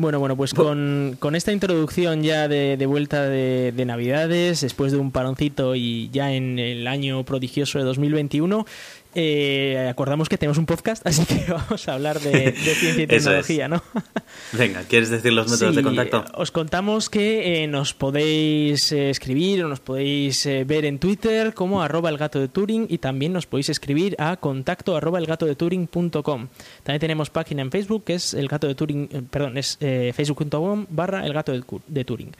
[0.00, 4.92] Bueno, bueno, pues con, con esta introducción ya de, de vuelta de, de Navidades, después
[4.92, 8.64] de un paroncito y ya en el año prodigioso de 2021,
[9.20, 13.02] eh, acordamos que tenemos un podcast, así que vamos a hablar de, de ciencia y
[13.02, 13.08] es.
[13.08, 13.82] tecnología, ¿no?
[14.52, 16.24] Venga, ¿quieres decir los métodos de contacto?
[16.34, 21.82] Os contamos que eh, nos podéis eh, escribir o nos podéis ver en Twitter como
[21.82, 26.48] arroba el gato de Turing y también nos podéis escribir a contacto arroba elgatodeturing.com.
[26.84, 31.26] También tenemos página en Facebook que es el gato de Turing, perdón, es facebook.com barra
[31.26, 32.32] el gato de, de Turing.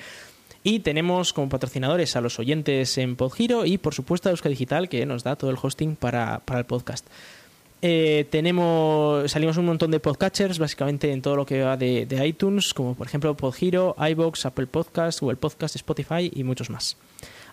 [0.68, 4.90] Y tenemos como patrocinadores a los oyentes en Podgiro y por supuesto a Euska Digital
[4.90, 7.06] que nos da todo el hosting para, para el podcast.
[7.80, 12.26] Eh, tenemos salimos un montón de podcatchers básicamente en todo lo que va de, de
[12.26, 16.98] iTunes como por ejemplo Podgiro, iBox, Apple Podcast, Google Podcast, Spotify y muchos más.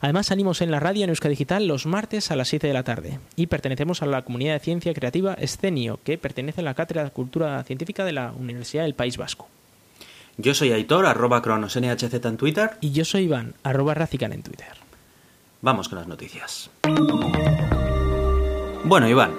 [0.02, 2.84] Además salimos en la radio en Euska Digital los martes a las 7 de la
[2.84, 7.06] tarde y pertenecemos a la comunidad de ciencia creativa Escenio que pertenece a la Cátedra
[7.06, 9.48] de Cultura Científica de la Universidad del País Vasco.
[10.38, 12.72] Yo soy Aitor, arroba cronosnhz en Twitter.
[12.82, 14.68] Y yo soy Iván, arroba Racican en Twitter.
[15.62, 16.70] Vamos con las noticias.
[18.84, 19.32] Bueno, Iván,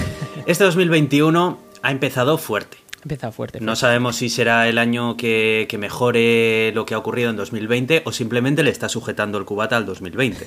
[0.46, 2.76] este 2021 ha empezado fuerte.
[3.02, 3.60] Empieza fuerte.
[3.60, 8.02] No sabemos si será el año que, que mejore lo que ha ocurrido en 2020
[8.06, 10.46] o simplemente le está sujetando el cubata al 2020,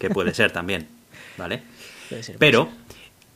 [0.00, 0.88] que puede ser también,
[1.36, 1.62] ¿vale?
[2.08, 2.68] Puede ser, Pero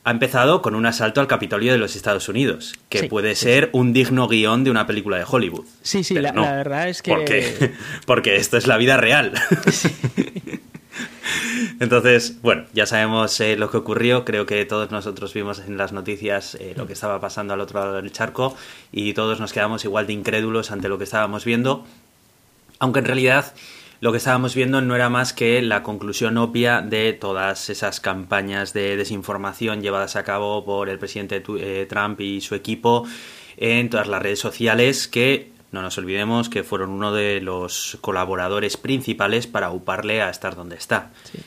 [0.06, 3.42] ha empezado con un asalto al Capitolio de los Estados Unidos, que Sí, puede sí,
[3.42, 5.64] ser un digno guion de una película de Hollywood.
[5.82, 7.10] Sí, sí, la, no, la verdad es que...
[7.10, 7.72] Porque,
[8.06, 9.32] porque esto es la vida real.
[11.80, 14.24] Entonces, bueno, ya sabemos eh, lo que ocurrió.
[14.24, 17.80] Creo que todos nosotros vimos en las noticias eh, lo que estaba pasando al otro
[17.80, 18.56] lado del charco
[18.92, 21.84] y todos nos quedamos igual de incrédulos ante lo que estábamos viendo.
[22.78, 23.54] Aunque en realidad
[24.00, 28.72] lo que estábamos viendo no era más que la conclusión obvia de todas esas campañas
[28.72, 33.06] de desinformación llevadas a cabo por el presidente eh, Trump y su equipo
[33.56, 38.76] en todas las redes sociales que no nos olvidemos que fueron uno de los colaboradores
[38.76, 41.10] principales para uparle a estar donde está.
[41.24, 41.38] Sí.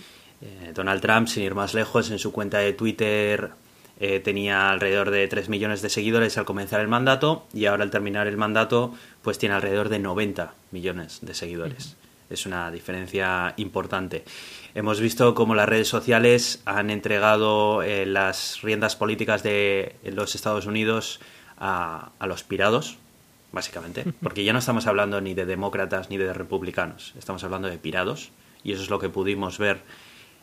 [0.42, 3.52] Eh, Donald Trump, sin ir más lejos, en su cuenta de Twitter
[4.00, 7.92] eh, tenía alrededor de 3 millones de seguidores al comenzar el mandato y ahora al
[7.92, 11.98] terminar el mandato pues tiene alrededor de 90 millones de seguidores.
[12.30, 14.24] Es una diferencia importante.
[14.76, 20.66] Hemos visto cómo las redes sociales han entregado eh, las riendas políticas de los Estados
[20.66, 21.20] Unidos
[21.58, 22.98] a, a los pirados,
[23.52, 27.78] básicamente, porque ya no estamos hablando ni de demócratas ni de republicanos, estamos hablando de
[27.78, 28.32] pirados
[28.64, 29.82] y eso es lo que pudimos ver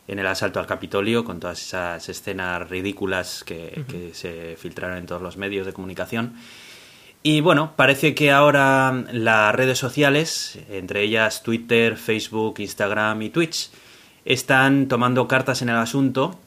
[0.07, 5.05] en el asalto al Capitolio con todas esas escenas ridículas que, que se filtraron en
[5.05, 6.35] todos los medios de comunicación.
[7.23, 13.69] Y bueno, parece que ahora las redes sociales, entre ellas Twitter, Facebook, Instagram y Twitch,
[14.23, 16.39] están tomando cartas en el asunto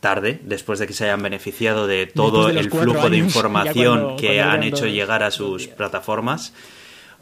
[0.00, 4.16] tarde, después de que se hayan beneficiado de todo de el flujo de información cuando-
[4.16, 6.52] que cuando han hecho llegar a sus plataformas,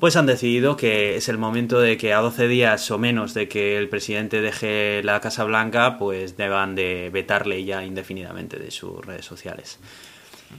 [0.01, 3.47] pues han decidido que es el momento de que a 12 días o menos de
[3.49, 9.05] que el presidente deje la Casa Blanca, pues deban de vetarle ya indefinidamente de sus
[9.07, 9.79] redes sociales.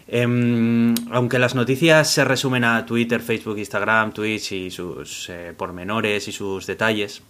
[0.07, 6.27] Em, aunque las noticias se resumen a Twitter, Facebook, Instagram, Twitch y sus eh, pormenores
[6.27, 7.21] y sus detalles,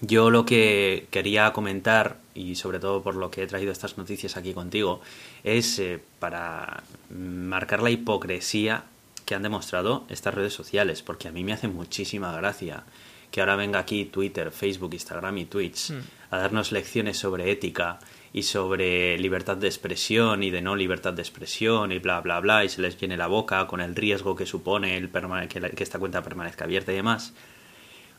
[0.00, 4.36] yo lo que quería comentar, y sobre todo por lo que he traído estas noticias
[4.36, 5.00] aquí contigo,
[5.42, 8.84] es eh, para marcar la hipocresía
[9.24, 12.84] que han demostrado estas redes sociales, porque a mí me hace muchísima gracia
[13.30, 15.92] que ahora venga aquí Twitter, Facebook, Instagram y Twitch
[16.30, 17.98] a darnos lecciones sobre ética
[18.32, 22.64] y sobre libertad de expresión y de no libertad de expresión y bla bla bla
[22.64, 26.22] y se les llene la boca con el riesgo que supone el que esta cuenta
[26.22, 27.32] permanezca abierta y demás.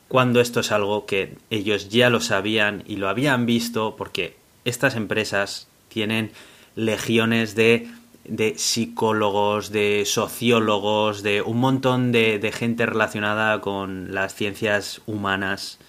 [0.08, 4.96] cuando esto es algo que ellos ya lo sabían y lo habían visto porque estas
[4.96, 6.32] empresas tienen
[6.76, 7.88] legiones de,
[8.26, 15.80] de psicólogos, de sociólogos, de un montón de, de gente relacionada con las ciencias humanas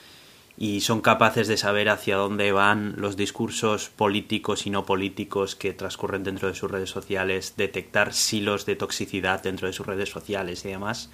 [0.58, 5.72] y son capaces de saber hacia dónde van los discursos políticos y no políticos que
[5.72, 10.64] transcurren dentro de sus redes sociales, detectar silos de toxicidad dentro de sus redes sociales
[10.64, 11.10] y demás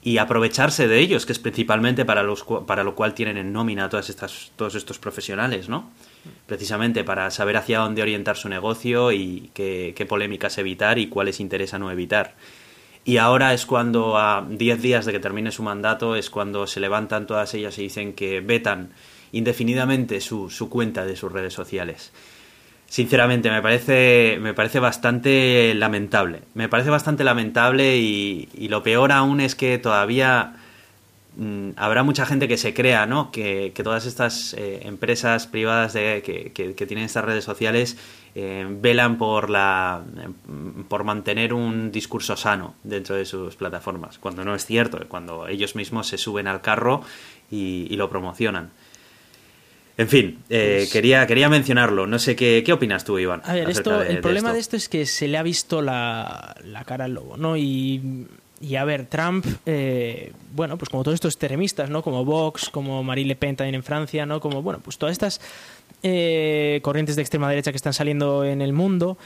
[0.00, 3.88] y aprovecharse de ellos, que es principalmente para, los, para lo cual tienen en nómina
[3.88, 5.90] todas estas, todos estos profesionales, ¿no?
[6.46, 11.40] Precisamente para saber hacia dónde orientar su negocio y qué, qué polémicas evitar y cuáles
[11.40, 12.36] interesa no evitar.
[13.04, 16.80] Y ahora es cuando, a 10 días de que termine su mandato, es cuando se
[16.80, 18.90] levantan todas ellas y dicen que vetan
[19.32, 22.12] indefinidamente su, su cuenta de sus redes sociales.
[22.88, 26.40] Sinceramente, me parece, me parece bastante lamentable.
[26.54, 30.54] Me parece bastante lamentable y, y lo peor aún es que todavía
[31.36, 33.30] mm, habrá mucha gente que se crea, ¿no?
[33.30, 37.98] Que, que todas estas eh, empresas privadas de, que, que, que, tienen estas redes sociales
[38.40, 40.00] eh, velan por la
[40.88, 45.74] por mantener un discurso sano dentro de sus plataformas, cuando no es cierto, cuando ellos
[45.74, 47.02] mismos se suben al carro
[47.50, 48.70] y, y lo promocionan.
[49.96, 50.92] En fin, eh, pues...
[50.92, 52.06] quería, quería mencionarlo.
[52.06, 53.42] No sé qué, qué opinas tú, Iván.
[53.44, 54.76] A ver, esto, de, el problema de esto.
[54.76, 54.76] de esto.
[54.76, 57.56] es que se le ha visto la, la cara al lobo, ¿no?
[57.56, 58.28] Y,
[58.60, 62.02] y a ver, Trump, eh, bueno, pues como todos estos extremistas, ¿no?
[62.02, 64.40] Como Vox, como Marine Le Pen también en Francia, ¿no?
[64.40, 65.40] Como, bueno, pues todas estas
[66.02, 69.18] eh, corrientes de extrema derecha que están saliendo en el mundo.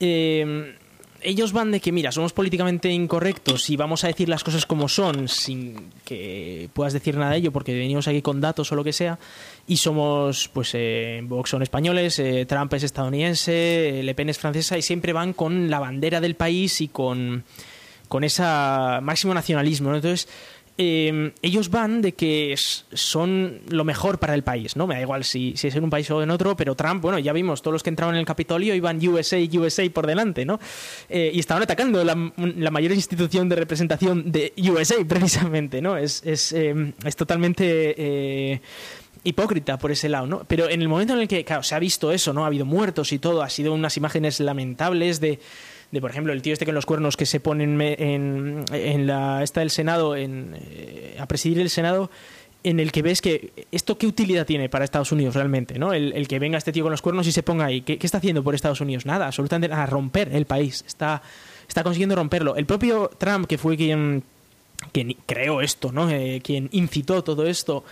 [0.00, 0.76] Eh,
[1.20, 4.88] ellos van de que, mira, somos políticamente incorrectos y vamos a decir las cosas como
[4.88, 8.84] son sin que puedas decir nada de ello porque venimos aquí con datos o lo
[8.84, 9.18] que sea
[9.66, 14.78] y somos, pues, eh, Vox son españoles, eh, Trump es estadounidense, Le Pen es francesa
[14.78, 17.44] y siempre van con la bandera del país y con,
[18.08, 19.94] con ese máximo nacionalismo.
[19.94, 20.28] Entonces
[20.80, 24.86] eh, ellos van de que son lo mejor para el país, ¿no?
[24.86, 27.18] Me da igual si, si, es en un país o en otro, pero Trump, bueno,
[27.18, 30.60] ya vimos, todos los que entraron en el Capitolio iban USA, USA por delante, ¿no?
[31.08, 35.96] Eh, y estaban atacando la, mayor institución de representación de USA, precisamente, ¿no?
[35.96, 38.60] Es, es, eh, es totalmente eh,
[39.24, 40.44] hipócrita por ese lado, ¿no?
[40.46, 42.44] Pero en el momento en el que, claro, se ha visto eso, ¿no?
[42.44, 45.40] Ha habido muertos y todo, ha sido unas imágenes lamentables de
[45.90, 49.42] de por ejemplo el tío este con los cuernos que se ponen en, en la
[49.42, 52.10] esta del Senado en, eh, a presidir el Senado
[52.64, 55.92] en el que ves que esto qué utilidad tiene para Estados Unidos realmente, ¿no?
[55.92, 58.06] El, el que venga este tío con los cuernos y se ponga ahí, ¿qué, ¿qué,
[58.06, 59.06] está haciendo por Estados Unidos?
[59.06, 61.22] Nada, absolutamente a romper el país, está,
[61.68, 62.56] está consiguiendo romperlo.
[62.56, 64.24] El propio Trump, que fue quien,
[64.92, 66.10] quien creó esto, ¿no?
[66.10, 67.84] Eh, quien incitó todo esto,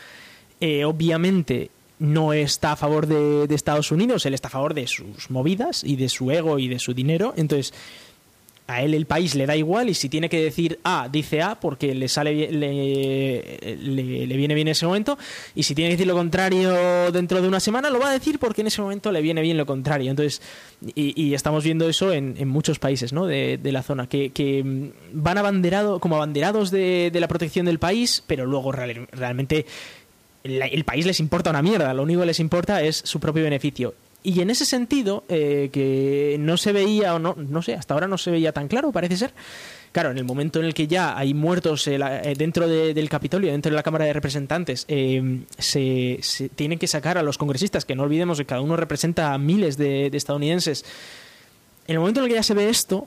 [0.60, 5.30] eh, obviamente no está a favor de, Estados Unidos, él está a favor de sus
[5.30, 7.32] movidas y de su ego y de su dinero.
[7.36, 7.72] Entonces,
[8.66, 11.60] a él el país le da igual y si tiene que decir A, dice A
[11.60, 15.16] porque le sale le, le, viene bien en ese momento
[15.54, 18.38] y si tiene que decir lo contrario dentro de una semana lo va a decir
[18.40, 20.10] porque en ese momento le viene bien lo contrario.
[20.10, 20.42] Entonces,
[20.94, 23.26] y, estamos viendo eso en, en muchos países ¿no?
[23.26, 28.22] de, de, la zona que, que van abanderado, como abanderados de, la protección del país,
[28.26, 29.64] pero luego real, realmente
[30.50, 33.94] el, país les importa una mierda, lo único que les importa es su propio beneficio
[34.26, 38.08] y en ese sentido, eh, que no se veía, o no, no sé, hasta ahora
[38.08, 39.32] no se veía tan claro, parece ser.
[39.92, 43.08] Claro, en el momento en el que ya hay muertos eh, eh, dentro de, del
[43.08, 47.84] Capitolio, dentro de la Cámara de Representantes, se, se, tienen que sacar a los congresistas,
[47.84, 50.84] que no olvidemos que cada uno representa a miles de, de estadounidenses.
[51.86, 53.06] En el momento en el que ya se ve esto,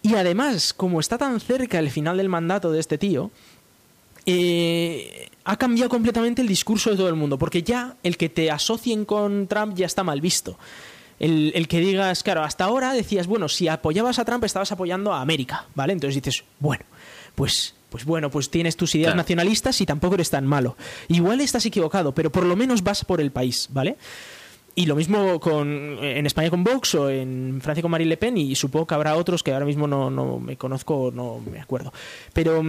[0.00, 3.30] y además, como está tan cerca el final del mandato de este tío,
[4.26, 8.50] eh, ha cambiado completamente el discurso de todo el mundo, porque ya el que te
[8.50, 10.58] asocien con Trump ya está mal visto.
[11.18, 15.14] El, el, que digas, claro, hasta ahora decías, bueno, si apoyabas a Trump estabas apoyando
[15.14, 15.94] a América, ¿vale?
[15.94, 16.84] Entonces dices, bueno,
[17.34, 19.18] pues pues bueno, pues tienes tus ideas claro.
[19.18, 20.76] nacionalistas y tampoco eres tan malo.
[21.08, 23.96] Igual estás equivocado, pero por lo menos vas por el país, ¿vale?
[24.74, 28.36] Y lo mismo con, en España con Vox o en Francia con Marine Le Pen
[28.36, 31.92] y supongo que habrá otros que ahora mismo no, no me conozco, no me acuerdo.
[32.34, 32.62] Pero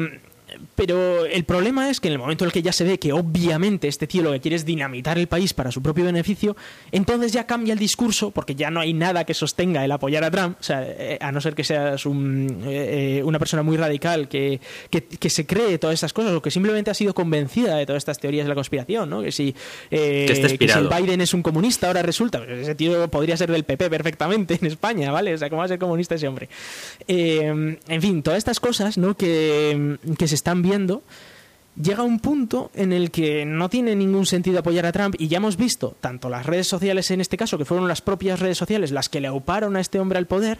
[0.75, 3.11] pero el problema es que en el momento en el que ya se ve que
[3.11, 6.55] obviamente este tío lo que quiere es dinamitar el país para su propio beneficio,
[6.91, 10.31] entonces ya cambia el discurso porque ya no hay nada que sostenga el apoyar a
[10.31, 14.29] Trump, o sea, eh, a no ser que seas un, eh, una persona muy radical
[14.29, 17.85] que, que, que, se cree todas estas cosas o que simplemente ha sido convencida de
[17.85, 19.21] todas estas teorías de la conspiración, ¿no?
[19.21, 19.53] Que si,
[19.91, 23.35] eh, que, que si el Biden es un comunista ahora resulta, pues ese tío podría
[23.35, 25.33] ser del PP perfectamente en España, ¿vale?
[25.33, 26.47] O sea, ¿cómo va a ser comunista ese hombre?
[27.07, 29.17] Eh, en fin, todas estas cosas, ¿no?
[29.17, 31.03] Que, que se están viendo,
[31.81, 35.15] llega un punto en el que no tiene ningún sentido apoyar a Trump.
[35.17, 38.39] Y ya hemos visto tanto las redes sociales en este caso, que fueron las propias
[38.39, 40.59] redes sociales las que le auparon a este hombre al poder,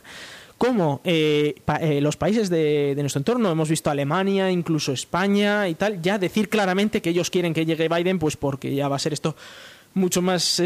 [0.58, 6.02] cómo eh, eh, los países de, nuestro entorno, hemos visto Alemania, incluso España y tal,
[6.02, 9.14] ya decir claramente que ellos quieren que llegue Biden, pues porque ya va a ser
[9.14, 9.36] esto
[9.94, 10.62] mucho más...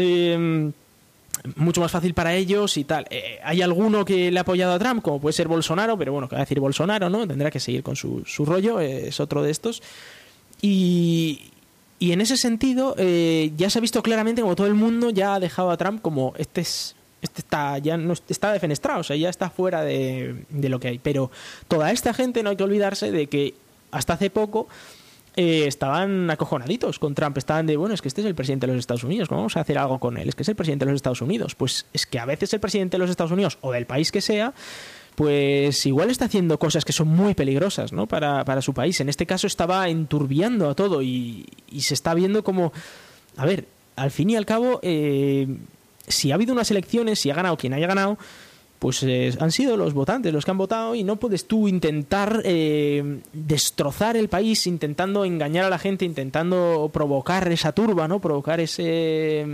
[1.56, 3.06] mucho más fácil para ellos y tal.
[3.42, 6.36] hay alguno que le ha apoyado a Trump, como puede ser Bolsonaro, pero bueno, que
[6.36, 7.26] va a decir Bolsonaro, ¿no?
[7.26, 9.82] Tendrá que seguir con su, su rollo, es otro de estos.
[10.60, 11.52] Y,
[12.02, 15.34] y en ese sentido, eh, ya se ha visto claramente como todo el mundo ya
[15.36, 16.96] ha dejado a Trump como este es.
[17.20, 20.98] Este está ya no está defenestrado, o sea, ya está fuera de, lo que hay.
[20.98, 21.30] Pero
[21.68, 23.54] toda esta gente no hay que olvidarse de que
[23.92, 24.66] hasta hace poco
[25.36, 27.38] eh, estaban acojonaditos con Trump.
[27.38, 29.56] Estaban de, bueno, es que este es el presidente de los Estados Unidos, ¿cómo vamos
[29.56, 30.28] a hacer algo con él?
[30.28, 31.54] Es que es el presidente de los Estados Unidos.
[31.54, 34.20] Pues es que a veces el presidente de los Estados Unidos o del país que
[34.20, 34.52] sea
[35.14, 38.06] pues igual está haciendo cosas que son muy peligrosas ¿no?
[38.06, 39.00] para, para su país.
[39.00, 41.46] En este caso estaba enturbiando a todo y,
[41.78, 42.72] se está viendo como...
[43.36, 43.66] A ver,
[43.96, 45.46] al fin y al cabo, eh,
[46.06, 48.18] si ha habido unas elecciones, si ha ganado quien haya ganado,
[48.82, 52.42] pues eh, han sido los votantes los que han votado y no puedes tú intentar
[52.44, 58.18] eh, destrozar el país intentando engañar a la gente, intentando provocar esa turba, ¿no?
[58.18, 59.46] Provocar ese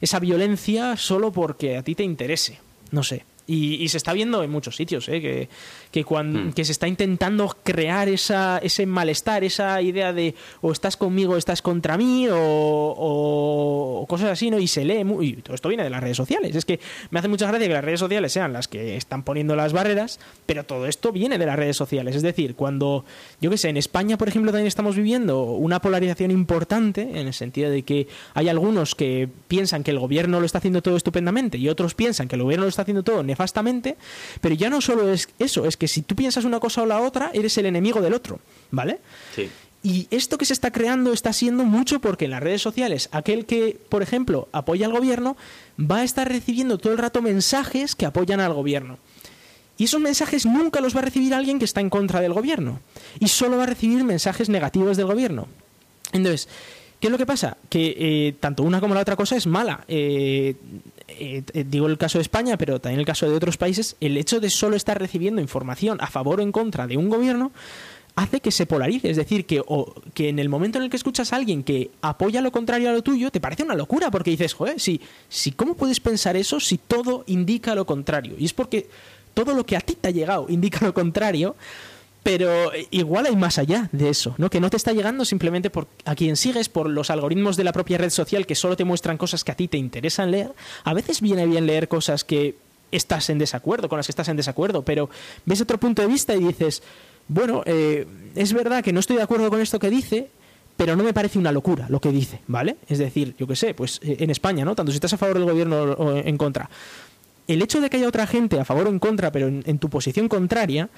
[0.00, 2.58] esa violencia solo porque a ti te interese.
[2.90, 3.24] No sé.
[3.46, 5.20] Y, se está viendo en muchos sitios, ¿eh?
[5.20, 5.48] que,
[5.90, 6.52] que, cuando, hmm.
[6.52, 11.36] que se está intentando crear esa, ese malestar, esa idea de o estás conmigo o
[11.36, 14.58] estás contra mí o, o, cosas así, ¿no?
[14.58, 16.54] Y se lee, muy, y todo esto viene de las redes sociales.
[16.54, 16.80] Es que
[17.10, 20.20] me hace mucha gracia que las redes sociales sean las que están poniendo las barreras,
[20.46, 22.16] pero todo esto viene de las redes sociales.
[22.16, 23.04] Es decir, cuando,
[23.40, 27.34] yo qué sé, en España, por ejemplo, también estamos viviendo una polarización importante, en el
[27.34, 31.58] sentido de que hay algunos que piensan que el gobierno lo está haciendo todo estupendamente
[31.58, 33.41] y otros piensan que el gobierno lo está haciendo todo nefastamente,
[34.40, 37.00] pero ya no solo es eso, es que si tú piensas una cosa o la
[37.00, 38.38] otra, eres el enemigo del otro,
[38.70, 39.00] ¿vale?
[39.34, 39.48] Sí.
[39.82, 43.46] Y esto que se está creando está siendo mucho porque en las redes sociales, aquel
[43.46, 45.36] que, por ejemplo, apoya al gobierno,
[45.78, 48.98] va a estar recibiendo todo el rato mensajes que apoyan al gobierno.
[49.78, 52.78] Y esos mensajes nunca los va a recibir alguien que está en contra del gobierno.
[53.18, 55.48] Y solo va a recibir mensajes negativos del gobierno.
[56.12, 56.48] Entonces,
[57.00, 57.56] ¿qué es lo que pasa?
[57.68, 59.84] Que eh, tanto una como la otra cosa es mala.
[59.88, 60.54] Eh,
[61.08, 64.16] eh, eh, digo el caso de España, pero también el caso de otros países, el
[64.16, 67.52] hecho de solo estar recibiendo información a favor o en contra de un gobierno
[68.14, 69.10] hace que se polarice.
[69.10, 71.90] Es decir, que, o, que en el momento en el que escuchas a alguien que
[72.02, 75.52] apoya lo contrario a lo tuyo, te parece una locura, porque dices, joder, si, si
[75.52, 78.34] ¿cómo puedes pensar eso si todo indica lo contrario?
[78.38, 78.88] Y es porque
[79.34, 81.56] todo lo que a ti te ha llegado indica lo contrario
[82.22, 84.48] pero igual hay más allá de eso, ¿no?
[84.48, 87.72] Que no te está llegando simplemente por a quien sigues, por los algoritmos de la
[87.72, 90.52] propia red social que solo te muestran cosas que a ti te interesan leer.
[90.84, 92.54] A veces viene bien leer cosas que
[92.92, 95.10] estás en desacuerdo, con las que estás en desacuerdo, pero
[95.46, 96.82] ves otro punto de vista y dices,
[97.26, 98.06] bueno, eh,
[98.36, 100.28] es verdad que no estoy de acuerdo con esto que dice,
[100.76, 102.76] pero no me parece una locura lo que dice, ¿vale?
[102.88, 104.76] Es decir, yo qué sé, pues eh, en España, ¿no?
[104.76, 106.70] Tanto si estás a favor del gobierno o en contra.
[107.48, 109.90] El hecho de que haya otra gente a favor o en contra, pero en tu
[109.90, 110.88] posición contraria,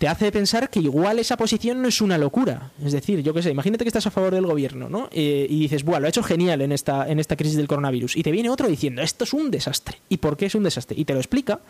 [0.00, 2.70] te hace pensar que igual esa posición no es una locura.
[2.82, 5.10] Es decir, yo qué sé, imagínate que estás a favor del gobierno, ¿no?
[5.12, 8.16] Eh, y dices, bueno, lo ha hecho genial en esta, en esta crisis del coronavirus.
[8.16, 9.98] Y te viene otro diciendo, esto es un desastre.
[10.08, 10.98] ¿Y por qué es un desastre?
[10.98, 11.60] Y te lo explica.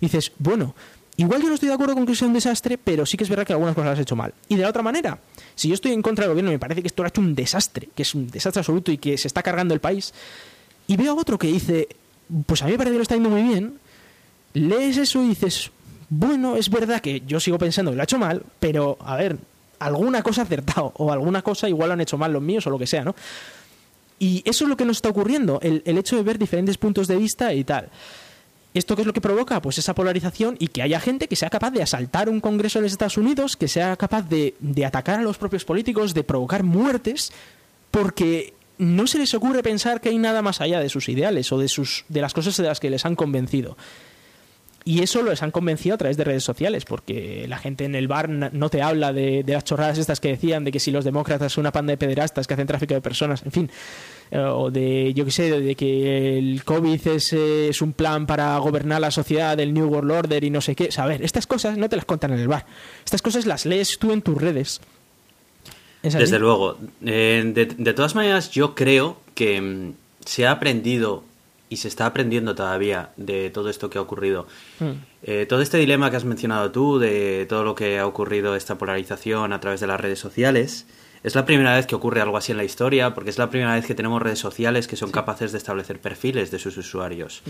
[0.00, 0.74] Y dices, bueno,
[1.18, 3.28] igual yo no estoy de acuerdo con que sea un desastre, pero sí que es
[3.28, 4.32] verdad que algunas cosas las has hecho mal.
[4.48, 5.18] Y de la otra manera,
[5.54, 7.20] si yo estoy en contra del gobierno y me parece que esto lo ha hecho
[7.20, 10.14] un desastre, que es un desastre absoluto y que se está cargando el país,
[10.86, 11.88] y veo a otro que dice,
[12.46, 13.78] pues a mí me parece que lo está yendo muy bien,
[14.54, 15.70] lees eso y dices,
[16.08, 19.38] bueno, es verdad que yo sigo pensando que lo ha hecho mal, pero a ver,
[19.78, 22.70] alguna cosa ha acertado o alguna cosa igual lo han hecho mal los míos o
[22.70, 23.14] lo que sea, ¿no?
[24.18, 27.16] Y eso es lo que nos está ocurriendo, el, hecho de ver diferentes puntos de
[27.16, 27.88] vista y tal.
[28.72, 29.60] ¿Esto qué es lo que provoca?
[29.60, 32.84] Pues esa polarización y que haya gente que sea capaz de asaltar un Congreso de
[32.84, 36.62] los Estados Unidos, que sea capaz de, de atacar a los propios políticos, de provocar
[36.62, 37.32] muertes,
[37.90, 41.58] porque no se les ocurre pensar que hay nada más allá de sus ideales o
[41.58, 43.76] de, sus, de las cosas de las que les han convencido.
[44.86, 48.06] Y eso los han convencido a través de redes sociales, porque la gente en el
[48.06, 51.54] bar no te habla de, las chorradas estas que decían, de que si los demócratas
[51.54, 53.70] son una panda de pederastas que hacen tráfico de personas, en fin,
[54.30, 58.58] eh, o de, yo qué sé, de que el COVID es, es, un plan para
[58.58, 60.90] gobernar la sociedad del New World Order y no sé qué.
[60.98, 62.66] O estas cosas no te las contan en el bar.
[63.06, 64.82] Estas cosas las lees tú en tus redes.
[66.02, 66.76] Desde luego.
[67.06, 69.92] Eh, de, de todas maneras, yo creo que mm,
[70.26, 71.24] se ha aprendido
[71.68, 74.46] y se está aprendiendo todavía de todo esto que ha ocurrido.
[74.78, 74.92] Hmm.
[75.22, 78.76] Eh, todo este dilema que has mencionado tú, de todo lo que ha ocurrido, esta
[78.76, 80.86] polarización a través de las redes sociales,
[81.24, 83.72] es la primera vez que ocurre algo así en la historia, porque es la primera
[83.72, 87.42] vez que tenemos redes sociales que son capaces de establecer perfiles de sus usuarios.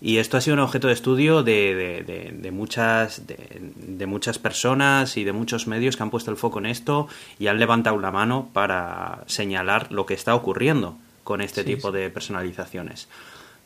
[0.00, 2.02] Y esto ha sido un objeto de estudio de,
[2.36, 6.66] de, muchas, de, muchas personas y de muchos medios que han puesto el foco en
[6.66, 7.06] esto
[7.38, 12.10] y han levantado la mano para señalar lo que está ocurriendo con este tipo de
[12.10, 13.06] personalizaciones.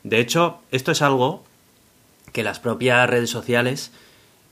[0.05, 1.43] De hecho, esto es algo
[2.31, 3.91] que las propias redes sociales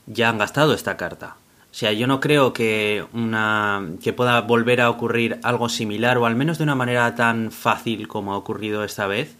[0.06, 1.36] ya han gastado esta carta.
[1.70, 6.26] O sea, yo no creo que una que pueda volver a ocurrir algo similar o
[6.26, 9.36] al menos de una manera tan fácil como ha ocurrido esta vez,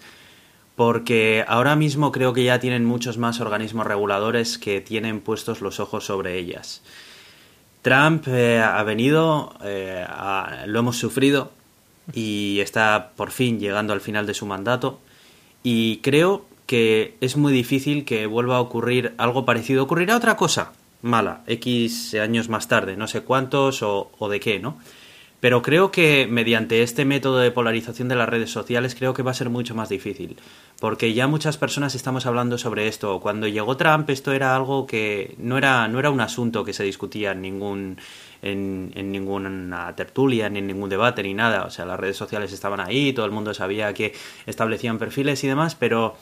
[0.76, 5.80] porque ahora mismo creo que ya tienen muchos más organismos reguladores que tienen puestos los
[5.80, 6.82] ojos sobre ellas.
[7.82, 10.06] Trump eh, ha venido, eh,
[10.66, 11.50] lo hemos sufrido
[12.12, 15.00] y está por fin llegando al final de su mandato
[15.64, 19.82] y creo que es muy difícil que vuelva a ocurrir algo parecido.
[19.82, 24.60] Ocurrirá otra cosa mala, X años más tarde, no sé cuántos o, o de qué,
[24.60, 24.78] ¿no?
[25.44, 29.32] Pero creo que mediante este método de polarización de las redes sociales creo que va
[29.32, 30.38] a ser mucho más difícil.
[30.80, 33.20] Porque ya muchas personas estamos hablando sobre esto.
[33.20, 36.84] Cuando llegó Trump esto era algo que no era, no era un asunto que se
[36.84, 37.98] discutía en ningún,
[38.44, 41.64] en, en, ninguna tertulia, ni en ningún debate, ni nada.
[41.64, 44.14] O sea, las redes sociales estaban ahí, todo el mundo sabía que
[44.46, 46.16] establecían perfiles y demás, pero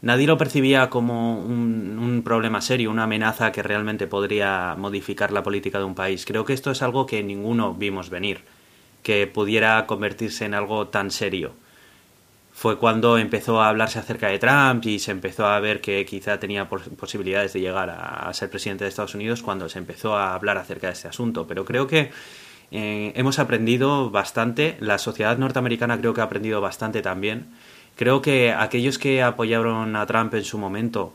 [0.00, 5.42] nadie lo percibía como un, un, problema serio, una amenaza que realmente podría modificar la
[5.42, 6.24] política de un país.
[6.24, 8.42] Creo que esto es algo que ninguno vimos venir,
[9.02, 11.52] que pudiera convertirse en algo tan serio.
[12.56, 16.40] Fue cuando empezó a hablarse acerca de Trump y se empezó a ver que quizá
[16.40, 20.56] tenía posibilidades de llegar a, ser presidente de Estados Unidos cuando se empezó a hablar
[20.56, 21.46] acerca de este asunto.
[21.46, 22.10] Pero creo que
[22.70, 27.46] eh, hemos aprendido bastante, la sociedad norteamericana creo que ha aprendido bastante también
[27.96, 31.14] Creo que aquellos que apoyaron a Trump en su momento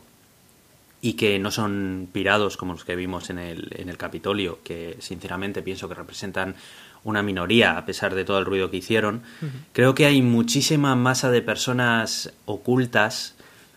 [1.00, 4.96] y que no son pirados como los que vimos en el, en el Capitolio, que
[4.98, 6.56] sinceramente pienso que representan
[7.04, 9.50] una minoría a pesar de todo el ruido que hicieron, uh -huh.
[9.72, 13.34] creo que hay muchísima masa de personas ocultas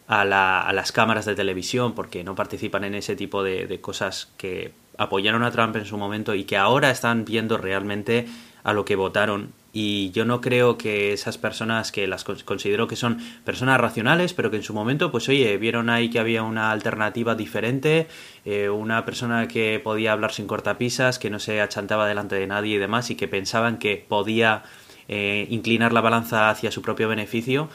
[0.07, 3.82] a, la, a, las cámaras de televisión porque no participan en ese tipo de, de
[3.82, 8.28] cosas que apoyaron a Trump en su momento y que ahora están viendo realmente
[8.63, 12.95] a lo que votaron y yo no creo que esas personas que las considero que
[12.95, 16.71] son personas racionales, pero que en su momento, pues oye, vieron ahí que había una
[16.71, 18.07] alternativa diferente,
[18.45, 22.76] eh, una persona que podía hablar sin cortapisas, que no se achantaba delante de nadie
[22.76, 24.63] y demás, y que pensaban que podía
[25.09, 27.67] eh, inclinar la balanza hacia su propio beneficio.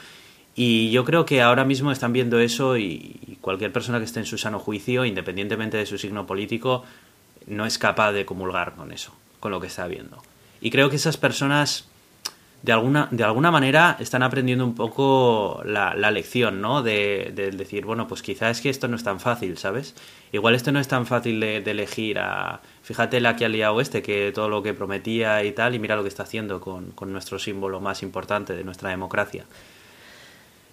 [0.55, 4.25] Y yo creo que ahora mismo están viendo eso y cualquier persona que esté en
[4.25, 6.83] su sano juicio, independientemente de su signo político,
[7.45, 10.23] no es capaz de comulgar con eso, con lo que está viendo.
[10.61, 11.90] Y creo que esas personas
[12.61, 16.83] de alguna, de alguna manera están aprendiendo un poco la, la lección, ¿no?
[16.83, 19.95] De, de, decir, bueno, pues quizás es que esto no es tan fácil, ¿sabes?
[20.31, 22.61] Igual esto no es tan fácil de, de, elegir a...
[22.83, 25.95] Fíjate la que ha liado este, que todo lo que prometía y tal, y mira
[25.95, 29.45] lo que está haciendo con, con nuestro símbolo más importante de nuestra democracia.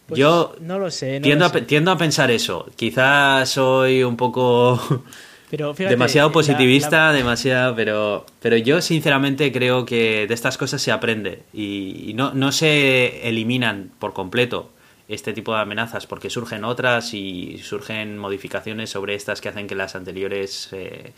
[0.06, 1.58] Pues Yo no lo sé, no tiendo, lo sé.
[1.58, 2.66] A, tiendo a pensar eso.
[2.76, 5.04] Quizás soy un poco...
[5.50, 7.12] Pero fíjate, demasiado positivista, la, la...
[7.12, 12.34] demasiado, pero, pero yo sinceramente creo que de estas cosas se aprende y, y no,
[12.34, 14.70] no se eliminan por completo
[15.08, 19.74] este tipo de amenazas porque surgen otras y surgen modificaciones sobre estas que hacen que
[19.74, 21.12] las anteriores eh,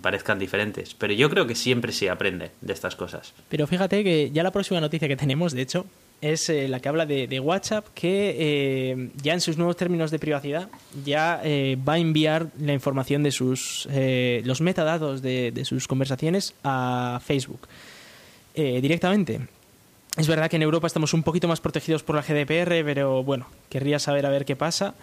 [0.00, 0.94] parezcan diferentes.
[0.94, 3.34] Pero yo creo que siempre se aprende de estas cosas.
[3.48, 5.86] Pero fíjate que ya la próxima noticia que tenemos, de hecho,
[6.20, 10.18] es eh, la que habla de, WhatsApp, que eh, ya en sus nuevos términos de
[10.18, 10.68] privacidad
[11.04, 15.88] ya eh, va a enviar la información de sus eh, los metadatos de, de, sus
[15.88, 17.68] conversaciones a Facebook
[18.54, 19.40] directamente.
[20.18, 23.46] Es verdad que en Europa estamos un poquito más protegidos por la GDPR, pero bueno,
[23.70, 24.94] querría saber a ver qué pasa.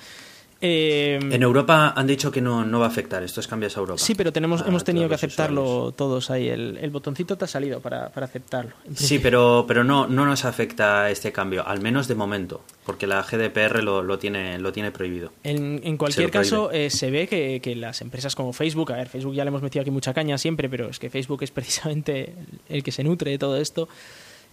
[0.60, 3.80] Eh, en Europa han dicho que no, no, va a afectar, esto es cambios a
[3.80, 4.00] Europa.
[4.00, 5.96] Sí, pero tenemos, hemos tenido que aceptarlo usuarios.
[5.96, 6.50] todos ahí.
[6.50, 8.72] El, el, botoncito te ha salido para, para aceptarlo.
[8.96, 13.22] Sí, pero, pero no, no nos afecta este cambio, al menos de momento, porque la
[13.22, 15.32] GDPR lo, lo, tiene, lo tiene prohibido.
[15.44, 19.10] En, en cualquier caso, eh, se ve que, que, las empresas como Facebook, a ver,
[19.10, 22.34] Facebook ya le hemos metido aquí mucha caña siempre, pero es que Facebook es precisamente
[22.70, 23.88] el que se nutre de todo esto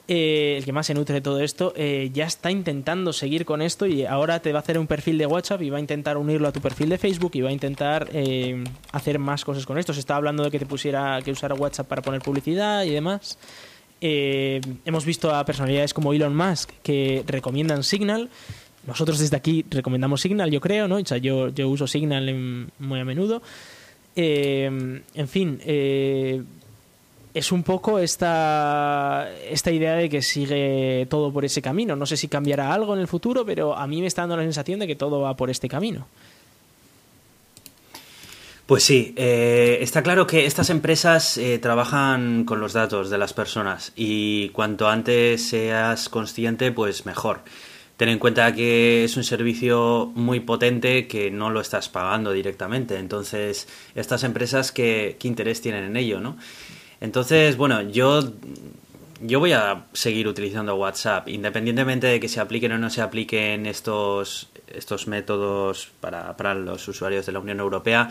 [0.06, 3.62] eh, el que más se nutre de todo esto, eh, ya está intentando seguir con
[3.62, 6.18] esto y ahora te va a hacer un perfil de WhatsApp y va a intentar
[6.18, 9.78] unirlo a tu perfil de Facebook y va a intentar eh, hacer más cosas con
[9.78, 9.94] esto.
[9.94, 13.38] Se está hablando de que te pusiera que usara WhatsApp para poner publicidad y demás.
[14.00, 18.28] Hemos visto a personalidades como Elon Musk que recomiendan Signal.
[18.86, 20.96] Nosotros desde aquí recomendamos Signal, yo creo, ¿no?
[20.96, 23.40] O yo, uso Signal muy a menudo.
[24.14, 25.58] En fin,
[27.34, 31.96] es un poco esta, esta idea de que sigue todo por ese camino.
[31.96, 34.44] No sé si cambiará algo en el futuro, pero a mí me está dando la
[34.44, 36.06] sensación de que todo va por este camino.
[38.66, 43.34] Pues sí, eh, está claro que estas empresas eh, trabajan con los datos de las
[43.34, 47.42] personas y cuanto antes seas consciente, pues mejor.
[47.96, 52.96] Ten en cuenta que es un servicio muy potente que no lo estás pagando directamente.
[52.96, 56.20] Entonces, estas empresas, ¿qué, qué interés tienen en ello?
[56.20, 56.36] ¿no?
[57.04, 58.32] Entonces, bueno, yo,
[59.20, 63.66] yo voy a seguir utilizando WhatsApp, independientemente de que se apliquen o no se apliquen
[63.66, 68.08] estos, estos métodos para, para los usuarios de la Unión Europea,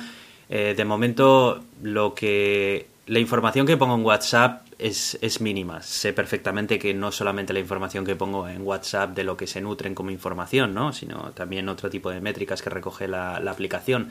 [0.47, 5.81] eh, de momento lo que la información que pongo en WhatsApp es, es, mínima.
[5.81, 9.59] Sé perfectamente que no solamente la información que pongo en WhatsApp de lo que se
[9.59, 10.93] nutren como información, ¿no?
[10.93, 14.09] sino también otro tipo de métricas que recoge la, la aplicación.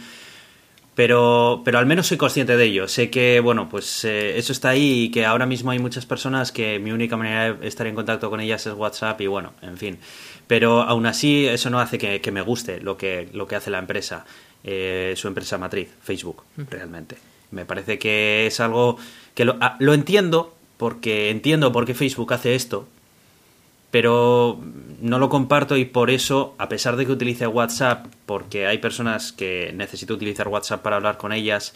[0.95, 2.87] Pero, pero al menos soy consciente de ello.
[2.87, 6.53] Sé que, bueno, pues eh, eso está ahí y que ahora mismo hay muchas personas
[6.53, 9.79] que mi única manera de estar en contacto con ellas es WhatsApp y bueno, en
[9.79, 9.99] fin.
[10.47, 13.71] Pero aún así eso no hace que, que me guste lo que, lo que hace
[13.71, 14.27] la empresa,
[14.65, 17.17] eh, su empresa matriz, Facebook, realmente.
[17.51, 18.99] Me parece que es algo
[19.35, 22.87] que lo, ah, lo entiendo, porque entiendo por qué Facebook hace esto,
[23.93, 24.59] pero
[25.03, 29.33] no lo comparto y por eso, a pesar de que utilice WhatsApp, porque hay personas
[29.33, 31.75] que necesito utilizar WhatsApp para hablar con ellas,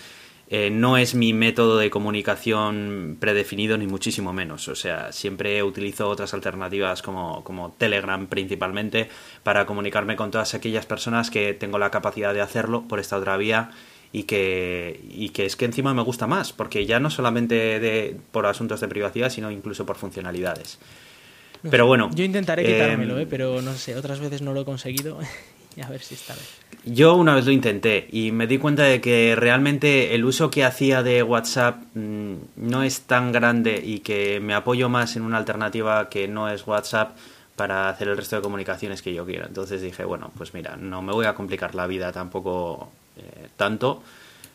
[0.48, 4.66] eh, no es mi método de comunicación predefinido ni muchísimo menos.
[4.68, 9.10] O sea, siempre utilizo otras alternativas como, como Telegram principalmente
[9.42, 13.36] para comunicarme con todas aquellas personas que tengo la capacidad de hacerlo por esta otra
[13.36, 13.72] vía
[14.10, 18.16] y que, y que es que encima me gusta más, porque ya no solamente de,
[18.32, 20.78] por asuntos de privacidad, sino incluso por funcionalidades.
[21.70, 22.10] Pero bueno.
[22.14, 25.18] Yo intentaré quitármelo, eh, pero no sé, otras veces no lo he conseguido.
[25.82, 26.58] a ver si esta vez.
[26.84, 30.64] Yo una vez lo intenté y me di cuenta de que realmente el uso que
[30.64, 35.38] hacía de WhatsApp mmm, no es tan grande y que me apoyo más en una
[35.38, 37.16] alternativa que no es WhatsApp
[37.56, 39.46] para hacer el resto de comunicaciones que yo quiero.
[39.46, 44.02] Entonces dije, bueno, pues mira, no me voy a complicar la vida tampoco eh, tanto.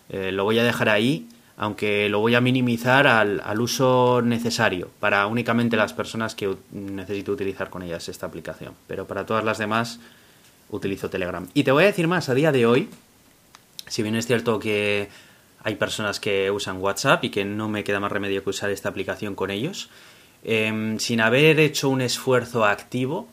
[0.10, 1.28] Eh, lo voy a dejar ahí
[1.62, 7.70] aunque lo voy a minimizar al, uso necesario para únicamente las personas que necesito utilizar
[7.70, 8.74] con ellas esta aplicación.
[8.88, 10.00] Pero para todas las demás
[10.72, 11.48] utilizo Telegram.
[11.54, 12.90] Y te voy a decir más, a día de hoy,
[13.86, 15.10] si bien es cierto que
[15.64, 18.90] hay personas que usan WhatsApp y que no me queda más remedio que usar esta
[18.90, 19.92] aplicación con ellos,
[20.44, 23.28] eh, sin haber hecho un esfuerzo activo,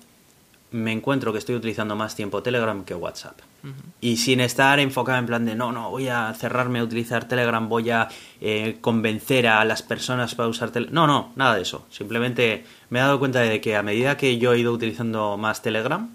[0.71, 3.41] me encuentro que estoy utilizando más tiempo Telegram que WhatsApp.
[3.65, 3.73] Uh -huh.
[4.01, 7.69] Y sin estar enfocado en plan de no, no, voy a cerrarme a utilizar Telegram,
[7.69, 8.09] voy a
[8.41, 10.95] eh, convencer a las personas para usar Telegram.
[10.95, 11.87] No, no, nada de eso.
[11.91, 15.63] Simplemente me he dado cuenta de que a medida que yo he ido utilizando más
[15.63, 16.11] Telegram,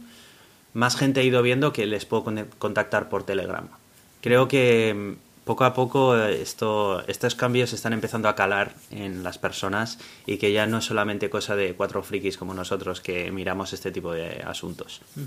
[0.74, 2.26] más gente ha ido viendo que les puedo
[2.58, 3.68] contactar por Telegram.
[4.22, 10.00] Creo que poco a poco esto, estos cambios están empezando a calar en las personas
[10.26, 13.92] y que ya no es solamente cosa de cuatro frikis como nosotros que miramos este
[13.92, 15.02] tipo de asuntos.
[15.16, 15.26] Uh -huh.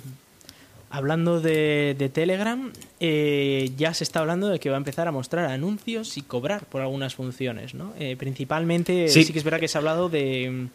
[0.88, 5.12] Hablando de, de Telegram, eh, ya se está hablando de que va a empezar a
[5.12, 7.92] mostrar anuncios y cobrar por algunas funciones, ¿no?
[7.98, 9.24] Eh, principalmente sí.
[9.24, 9.32] sí.
[9.32, 10.68] que es verdad que se ha hablado de,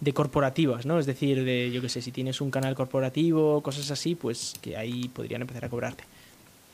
[0.00, 0.98] de corporativas, ¿no?
[0.98, 4.76] Es decir, de, yo qué sé, si tienes un canal corporativo, cosas así, pues que
[4.76, 6.04] ahí podrían empezar a cobrarte.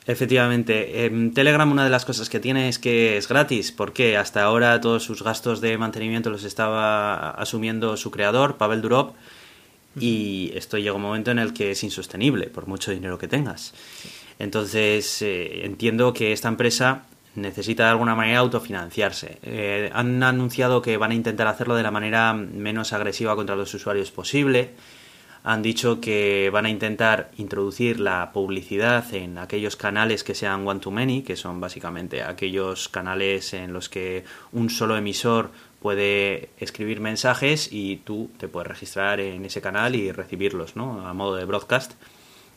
[0.09, 4.41] Efectivamente, en Telegram una de las cosas que tiene es que es gratis, porque hasta
[4.41, 9.13] ahora todos sus gastos de mantenimiento los estaba asumiendo su creador, Pavel Durov,
[9.99, 13.75] y esto llega un momento en el que es insostenible, por mucho dinero que tengas.
[14.39, 17.03] Entonces, eh, entiendo que esta empresa
[17.35, 19.37] necesita de alguna manera autofinanciarse.
[19.43, 23.71] Eh, han anunciado que van a intentar hacerlo de la manera menos agresiva contra los
[23.75, 24.71] usuarios posible
[25.43, 30.79] han dicho que van a intentar introducir la publicidad en aquellos canales que sean one
[30.79, 36.99] to many, que son básicamente aquellos canales en los que un solo emisor puede escribir
[36.99, 40.73] mensajes y tú te puedes registrar en ese canal y recibirlos.
[40.75, 41.93] A modo de broadcast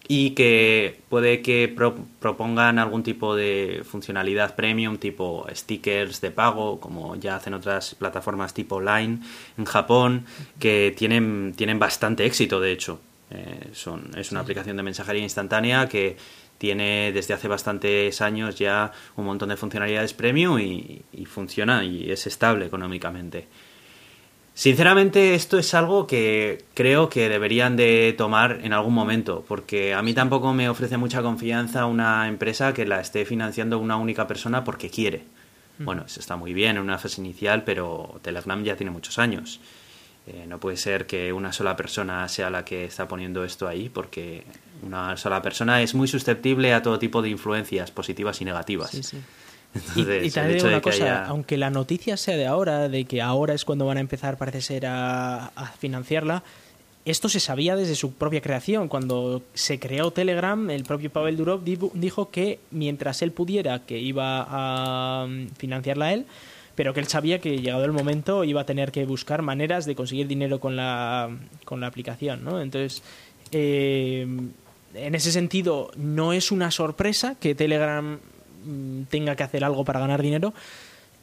[0.08, 6.80] y que puede que pro propongan algún tipo de funcionalidad premium tipo stickers de pago
[6.80, 9.20] como ya hacen otras plataformas tipo Line
[9.56, 10.26] en Japón
[10.58, 13.00] que tienen, tienen bastante éxito de hecho.
[13.30, 16.16] Eh, son, es una aplicación de mensajería instantánea que
[16.58, 22.10] tiene desde hace bastantes años ya un montón de funcionalidades premium y, y funciona y
[22.10, 23.46] es estable económicamente
[24.54, 30.02] Sinceramente esto es algo que creo que deberían de tomar en algún momento, porque a
[30.02, 34.62] mí tampoco me ofrece mucha confianza una empresa que la esté financiando una única persona
[34.62, 35.24] porque quiere.
[35.78, 39.58] Bueno, eso está muy bien en una fase inicial, pero Telegram ya tiene muchos años.
[40.26, 43.88] Eh, no puede ser que una sola persona sea la que está poniendo esto ahí,
[43.88, 44.44] porque
[44.82, 48.90] una sola persona es muy susceptible a todo tipo de influencias positivas y negativas.
[48.90, 49.18] Sí, sí.
[49.96, 51.24] Entonces, y, y también digo una cosa, haya...
[51.26, 54.60] aunque la noticia sea de ahora, de que ahora es cuando van a empezar, parece
[54.60, 56.42] ser, a, a, financiarla,
[57.04, 58.88] esto se sabía desde su propia creación.
[58.88, 64.46] Cuando se creó Telegram, el propio Pavel Durov dijo que mientras él pudiera, que iba
[64.48, 66.26] a mm, financiarla él,
[66.74, 69.94] pero que él sabía que llegado el momento iba a tener que buscar maneras de
[69.94, 71.30] conseguir dinero con la,
[71.64, 72.60] con la aplicación, ¿no?
[72.60, 73.02] Entonces,
[73.50, 74.26] eh,
[74.94, 78.18] en ese sentido, no es una sorpresa que Telegram
[79.08, 80.52] tenga que hacer algo para ganar dinero.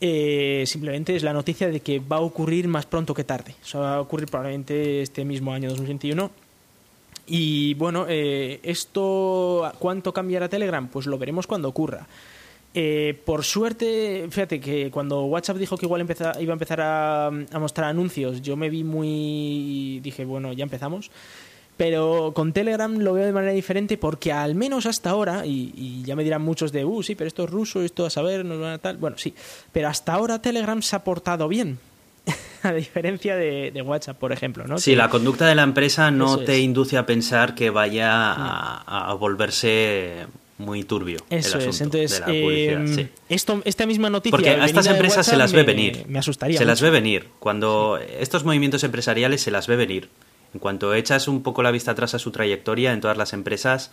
[0.02, 3.56] Eh, simplemente es la noticia de que va a ocurrir más pronto que tarde.
[3.62, 6.32] O sea, va a ocurrir probablemente este mismo año 2021.
[7.28, 10.88] Y bueno, eh, ¿esto cuánto cambiará Telegram?
[10.88, 12.08] Pues lo veremos cuando ocurra.
[12.74, 17.60] Eh, por suerte, fíjate que cuando WhatsApp dijo que igual iba a empezar a, a,
[17.60, 20.00] mostrar anuncios, yo me vi muy.
[20.02, 21.12] dije, bueno, ya empezamos.
[21.80, 26.14] Pero con Telegram lo veo de manera diferente porque al menos hasta ahora, y, ya
[26.18, 28.74] me dirán muchos de, uh, sí, pero esto es ruso, esto a saber, no van
[28.74, 28.98] a tal.
[28.98, 29.34] Bueno, sí,
[29.72, 31.80] pero hasta ahora Telegram se ha portado bien.
[32.64, 34.68] a diferencia de, WhatsApp, por ejemplo.
[34.68, 34.78] ¿no?
[34.78, 40.26] Sí, la conducta de la empresa no te induce a pensar que vaya a, volverse
[40.58, 41.20] muy turbio.
[41.30, 44.32] Eso es, entonces, eh, esto, esta misma noticia.
[44.32, 46.04] Porque a estas empresas se las ve venir.
[46.10, 46.58] Me asustaría.
[46.58, 47.28] Se las ve venir.
[47.40, 50.10] Cuando estos movimientos empresariales se las ve venir.
[50.54, 53.92] En cuanto echas un poco la vista atrás a su trayectoria en todas las empresas,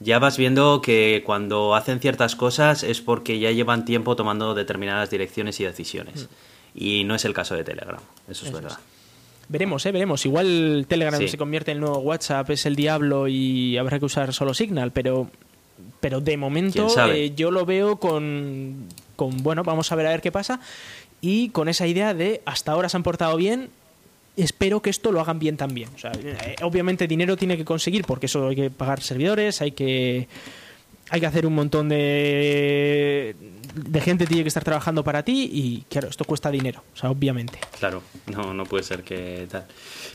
[0.00, 5.10] ya vas viendo que cuando hacen ciertas cosas es porque ya llevan tiempo tomando determinadas
[5.10, 6.24] direcciones y decisiones.
[6.24, 6.28] Mm.
[6.76, 8.78] Y no es el caso de Telegram, eso es verdad.
[9.48, 9.92] Veremos, ¿eh?
[9.92, 10.24] veremos.
[10.24, 14.32] Igual Telegram se convierte en el nuevo WhatsApp, es el diablo y habrá que usar
[14.32, 15.30] solo Signal, pero,
[16.00, 20.20] pero de momento eh, yo lo veo con, con, bueno, vamos a ver a ver
[20.20, 20.60] qué pasa
[21.20, 23.70] y con esa idea de hasta ahora se han portado bien,
[24.36, 25.88] espero que esto lo hagan bien también.
[25.94, 29.72] O sea, eh, obviamente dinero tiene que conseguir porque eso hay que pagar servidores, hay
[29.72, 30.28] que
[31.10, 33.36] hay que hacer un montón de,
[33.74, 37.10] de gente tiene que estar trabajando para ti y claro, esto cuesta dinero, o sea,
[37.10, 37.58] obviamente.
[37.78, 39.66] Claro, no, no puede ser que tal.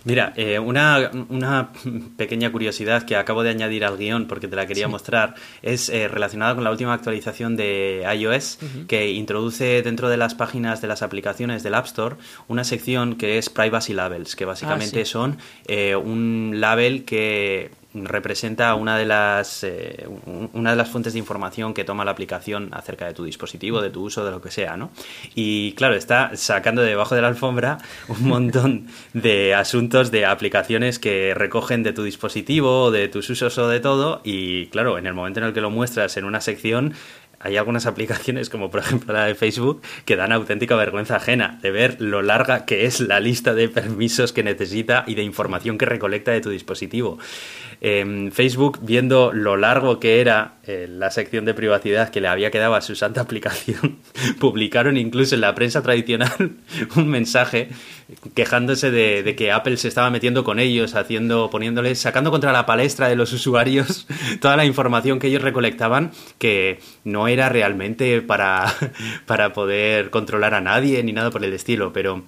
[0.05, 1.71] Mira, eh, una, una,
[2.17, 6.07] pequeña curiosidad que acabo de añadir al guion porque te la quería mostrar es eh,
[6.07, 11.01] relacionada con la última actualización de iOS que introduce dentro de las páginas de las
[11.01, 12.15] aplicaciones del App Store
[12.47, 15.37] una sección que es Privacy Labels, que básicamente ah, son
[15.67, 20.07] eh, un label que representa una de las eh,
[20.53, 23.89] una de las fuentes de información que toma la aplicación acerca de tu dispositivo, de
[23.89, 24.91] tu uso, de lo que sea, ¿no?
[25.33, 30.99] Y claro, está sacando de debajo de la alfombra un montón de asuntos de aplicaciones
[30.99, 35.13] que recogen de tu dispositivo, de tus usos o de todo y claro, en el
[35.13, 36.93] momento en el que lo muestras en una sección
[37.39, 41.71] hay algunas aplicaciones, como por ejemplo la de Facebook, que dan auténtica vergüenza ajena de
[41.71, 45.85] ver lo larga que es la lista de permisos que necesita y de información que
[45.85, 47.17] recolecta de tu dispositivo.
[47.79, 52.75] Facebook, viendo lo largo que era eh, la sección de privacidad que le había quedado
[52.75, 53.99] a su santa aplicación,
[54.39, 56.57] publicaron incluso en la prensa tradicional
[56.97, 57.69] un mensaje
[58.33, 63.07] quejándose de, que Apple se estaba metiendo con ellos, haciendo, poniéndoles, sacando contra la palestra
[63.07, 64.07] de los usuarios
[64.41, 68.73] toda la información que ellos recolectaban, que no era realmente para,
[69.25, 72.23] para poder controlar a nadie ni nada por el estilo, pero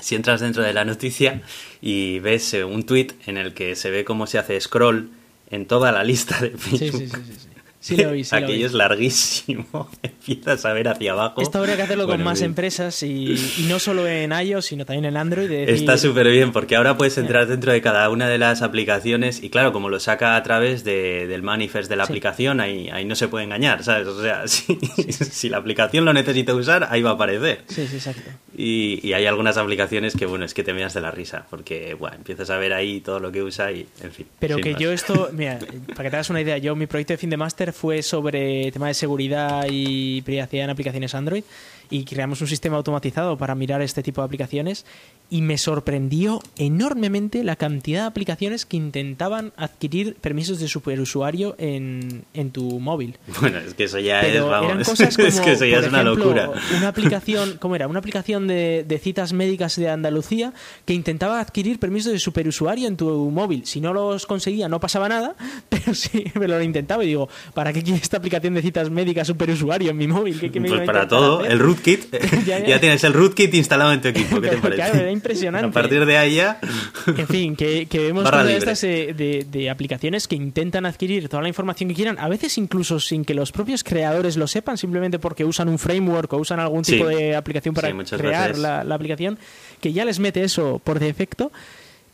[0.00, 1.42] si entras dentro de la noticia
[1.80, 5.10] y ves eh, un tweet en el que se ve cómo se hace scroll
[5.50, 7.00] en toda la lista de Facebook.
[7.00, 7.48] Sí, sí, sí,
[7.80, 9.88] Sí lo vi, Aquello es larguísimo.
[10.02, 11.40] Empiezas a ver hacia abajo.
[11.40, 13.36] Esto habría que hacerlo con más empresas y,
[13.68, 15.50] no solo en iOS, sino también en Android.
[15.50, 19.48] Está súper bien porque ahora puedes entrar dentro de cada una de las aplicaciones y
[19.48, 23.28] claro, como lo saca a través del manifest de la aplicación, ahí, ahí no se
[23.28, 24.06] puede engañar, ¿sabes?
[24.06, 24.78] O sea, si,
[25.10, 27.62] si, la aplicación lo necesita usar, ahí va a aparecer.
[27.68, 28.30] Sí, sí, exacto.
[28.56, 31.94] Y, y, hay algunas aplicaciones que, bueno, es que te miras de la risa porque,
[31.94, 34.26] bueno, empiezas a ver ahí todo lo que usa y, en fin.
[34.38, 35.58] Pero que yo esto, mira,
[35.88, 38.70] para que te hagas una idea, yo mi proyecto de fin de máster fue sobre
[38.72, 41.44] tema de seguridad y privacidad en aplicaciones Android
[41.90, 44.86] y creamos un sistema automatizado para mirar este tipo de aplicaciones
[45.28, 52.24] y me sorprendió enormemente la cantidad de aplicaciones que intentaban adquirir permisos de superusuario en,
[52.34, 53.16] en tu móvil.
[53.40, 56.02] Bueno, es que eso ya es, vamos, cosas como, es que eso ya es una
[56.02, 56.50] locura.
[56.76, 57.86] Una aplicación, ¿cómo era?
[57.86, 60.52] Una aplicación de, de, citas médicas de Andalucía
[60.84, 63.66] que intentaba adquirir permisos de superusuario en tu móvil.
[63.66, 65.36] Si no los conseguía no pasaba nada,
[65.68, 69.26] pero sí me lo intentaba y digo, ¿para qué quiere esta aplicación de citas médicas
[69.26, 70.40] superusuario en mi móvil?
[70.40, 72.46] ¿Qué, pues para todo, el root rootkit.
[72.46, 74.40] ya, tienes el rootkit instalado en tu equipo.
[74.40, 74.82] ¿Qué te parece?
[74.82, 75.68] Claro, era impresionante.
[75.68, 76.60] A partir de ahí ya.
[77.06, 81.48] En fin, que, vemos todas estas eh, de, de, aplicaciones que intentan adquirir toda la
[81.48, 85.44] información que quieran, a veces incluso sin que los propios creadores lo sepan, simplemente porque
[85.44, 89.38] usan un framework o usan algún tipo de aplicación para crear la, la aplicación,
[89.80, 91.52] que ya les mete eso por defecto.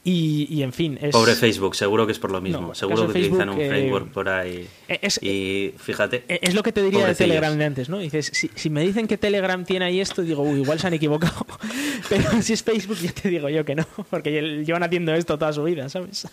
[0.08, 0.96] Y, en fin.
[1.02, 1.10] Es...
[1.10, 2.76] Pobre Facebook, seguro que es por lo mismo.
[2.76, 4.68] seguro que utilizan un framework por ahí.
[4.86, 6.22] Eh, y fíjate.
[6.28, 7.98] Eh, es lo que te diría de Telegram de antes, ¿no?
[7.98, 11.44] Dices, si, me dicen que Telegram tiene ahí esto, digo, uy, igual se han equivocado.
[12.08, 15.52] Pero si es Facebook, ya te digo yo que no, porque llevan haciendo esto toda
[15.52, 16.28] su vida, ¿sabes?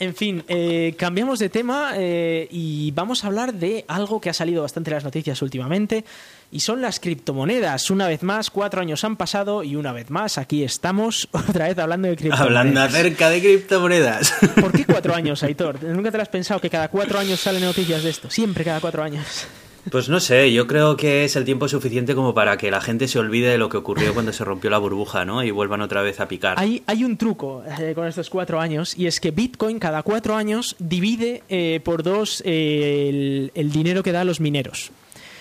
[0.00, 4.34] En fin, eh, cambiamos de tema eh, y vamos a hablar de algo que ha
[4.34, 6.04] salido bastante en las noticias últimamente
[6.50, 7.90] y son las criptomonedas.
[7.90, 11.78] Una vez más, cuatro años han pasado y una vez más aquí estamos otra vez
[11.78, 12.46] hablando de criptomonedas.
[12.46, 14.34] Hablando acerca de criptomonedas.
[14.60, 15.82] ¿Por qué cuatro años, Aitor?
[15.84, 18.30] ¿Nunca te has pensado que cada cuatro años salen noticias de esto?
[18.30, 19.46] Siempre cada cuatro años.
[19.90, 23.06] Pues no sé, yo creo que es el tiempo suficiente como para que la gente
[23.06, 25.44] se olvide de lo que ocurrió cuando se rompió la burbuja, ¿no?
[25.44, 26.58] Y vuelvan otra vez a picar.
[26.58, 30.36] Hay, hay un truco eh, con estos cuatro años y es que Bitcoin cada cuatro
[30.36, 34.90] años divide eh, por dos eh, el, dinero que da a los mineros.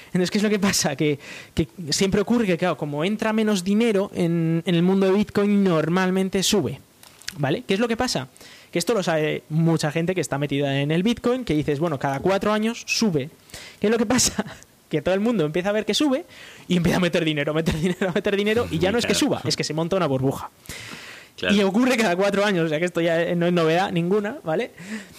[0.07, 0.95] Entonces, ¿qué es lo que pasa?
[0.95, 1.17] Que,
[1.53, 5.63] que siempre ocurre que, claro, como entra menos dinero en, en el mundo de Bitcoin,
[5.63, 6.79] normalmente sube.
[7.37, 7.63] ¿Vale?
[7.65, 8.27] ¿Qué es lo que pasa?
[8.74, 11.99] Que esto lo sabe mucha gente que está metida en el Bitcoin, que dices, bueno,
[11.99, 13.30] cada cuatro años sube.
[13.80, 14.43] ¿Qué es lo que pasa?
[14.89, 16.24] Que todo el mundo empieza a ver que sube
[16.67, 19.41] y empieza a meter dinero, meter dinero, meter dinero, y ya no es que suba,
[19.43, 20.51] es que se monta una burbuja.
[21.36, 21.55] Claro.
[21.55, 24.69] Y ocurre cada cuatro años, o sea que esto ya no es novedad ninguna, ¿vale?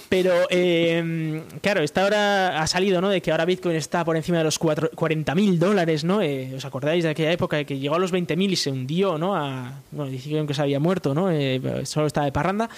[0.08, 3.08] Pero, eh, claro, esta hora ha salido, ¿no?
[3.08, 6.22] De que ahora Bitcoin está por encima de los 40.000 dólares, ¿no?
[6.22, 9.34] Eh, ¿Os acordáis de aquella época que llegó a los 20.000 y se hundió, ¿no?
[9.34, 11.32] A, bueno, dijeron que se había muerto, ¿no?
[11.32, 12.70] Eh, solo estaba de parranda.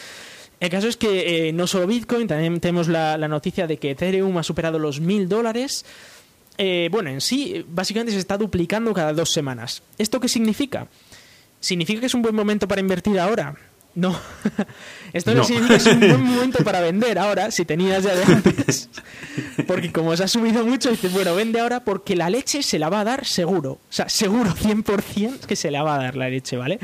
[0.59, 3.91] El caso es que eh, no solo Bitcoin, también tenemos la, la, noticia de que
[3.91, 5.85] Ethereum ha superado los 1.000 dólares.
[6.57, 9.83] Eh, bueno, en sí, básicamente se está duplicando cada dos semanas.
[9.99, 10.89] ¿Esto qué significa?
[11.61, 13.55] ¿Significa que es un buen momento para invertir ahora?
[13.95, 14.19] No.
[15.13, 15.45] Esto no, No.
[15.45, 18.89] significa que es un buen momento para vender ahora, si tenías ya de antes.
[19.67, 22.89] Porque como se ha subido mucho, dices, bueno, vende ahora porque la leche se la
[22.89, 23.73] va a dar seguro.
[23.73, 26.79] O sea, seguro 100% que se la va a dar la leche, ¿vale?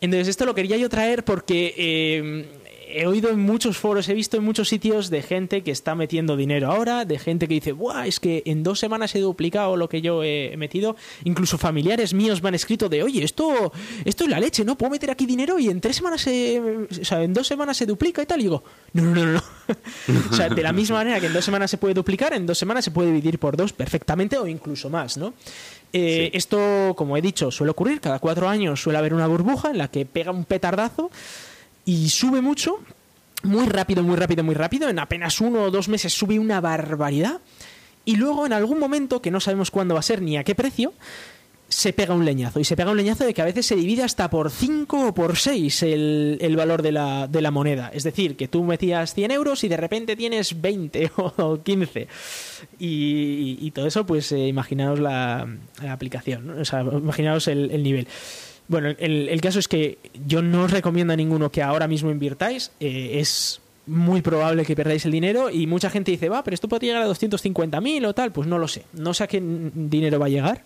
[0.00, 2.46] Entonces, esto lo quería yo traer porque eh,
[2.88, 6.36] he oído en muchos foros, he visto en muchos sitios de gente que está metiendo
[6.36, 8.06] dinero ahora, de gente que dice, ¡buah!
[8.06, 10.96] Es que en dos semanas he duplicado lo que yo he metido.
[11.24, 13.72] Incluso familiares míos me han escrito de, oye, esto,
[14.04, 14.78] esto es la leche, ¿no?
[14.78, 16.60] Puedo meter aquí dinero y en tres semanas se.
[16.60, 18.40] O sea, en dos semanas se duplica y tal.
[18.40, 18.62] Y digo,
[18.92, 19.42] no, no, no, no.
[20.30, 22.58] o sea, de la misma manera que en dos semanas se puede duplicar, en dos
[22.58, 25.34] semanas se puede dividir por dos perfectamente o incluso más, ¿no?
[25.92, 26.36] Eh, Sí.
[26.36, 28.00] Esto, como he dicho, suele ocurrir.
[28.00, 31.10] Cada cuatro años suele haber una burbuja en la que pega un petardazo
[31.86, 32.80] y sube mucho,
[33.44, 34.88] muy rápido, muy rápido, muy rápido.
[34.88, 37.40] En apenas uno o dos meses sube una barbaridad.
[38.04, 40.56] Y luego, en algún momento, que no sabemos cuándo va a ser ni a qué
[40.56, 40.92] precio,
[41.68, 42.58] se pega un leñazo.
[42.58, 45.14] Y se pega un leñazo de que a veces se divide hasta por 5 o
[45.14, 47.90] por 6 el, el valor de la, de la moneda.
[47.94, 52.08] Es decir, que tú metías 100 euros y de repente tienes 20 o 15.
[52.80, 55.46] Y, todo eso, pues eh, imaginaos la,
[55.80, 58.08] la aplicación, o sea, imaginaos el nivel.
[58.68, 62.10] Bueno, el, el caso es que yo no os recomiendo a ninguno que ahora mismo
[62.10, 62.70] invirtáis.
[62.80, 66.68] eh, es muy probable que perdáis el dinero y mucha gente dice, va, pero esto
[66.68, 68.32] puede llegar a 250.000 o tal.
[68.32, 68.82] Pues no lo sé.
[68.92, 70.64] No sé a qué dinero va a llegar,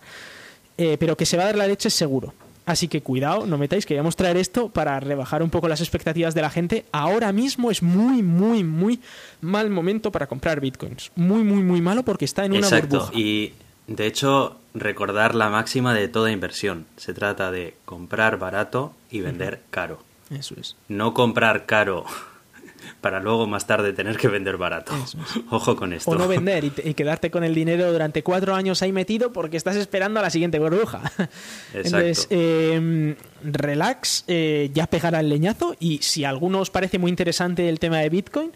[0.79, 2.33] eh, pero que se va a dar la leche es seguro.
[2.65, 6.41] Así que cuidado, no metáis, queríamos traer esto para rebajar un poco las expectativas de
[6.43, 6.85] la gente.
[6.93, 9.01] Ahora mismo es muy, muy, muy
[9.41, 11.11] mal momento para comprar bitcoins.
[11.17, 13.01] Muy, muy, muy malo porque está en una Exacto.
[13.01, 13.19] burbuja.
[13.19, 13.53] Y
[13.87, 16.87] de hecho, recordar la máxima de toda inversión.
[16.97, 20.03] Se trata de comprar barato y vender caro.
[20.31, 20.77] Eso es.
[20.89, 22.05] No comprar caro
[23.01, 24.93] para luego más tarde tener que vender barato.
[24.97, 25.17] Es.
[25.51, 26.11] Ojo con esto.
[26.11, 29.33] O no vender y, te- y quedarte con el dinero durante cuatro años ahí metido
[29.33, 31.03] porque estás esperando a la siguiente burbuja.
[31.75, 37.11] Entonces, eh, relax, eh, ya pegará el leñazo y si a alguno os parece muy
[37.11, 38.53] interesante el tema de Bitcoin,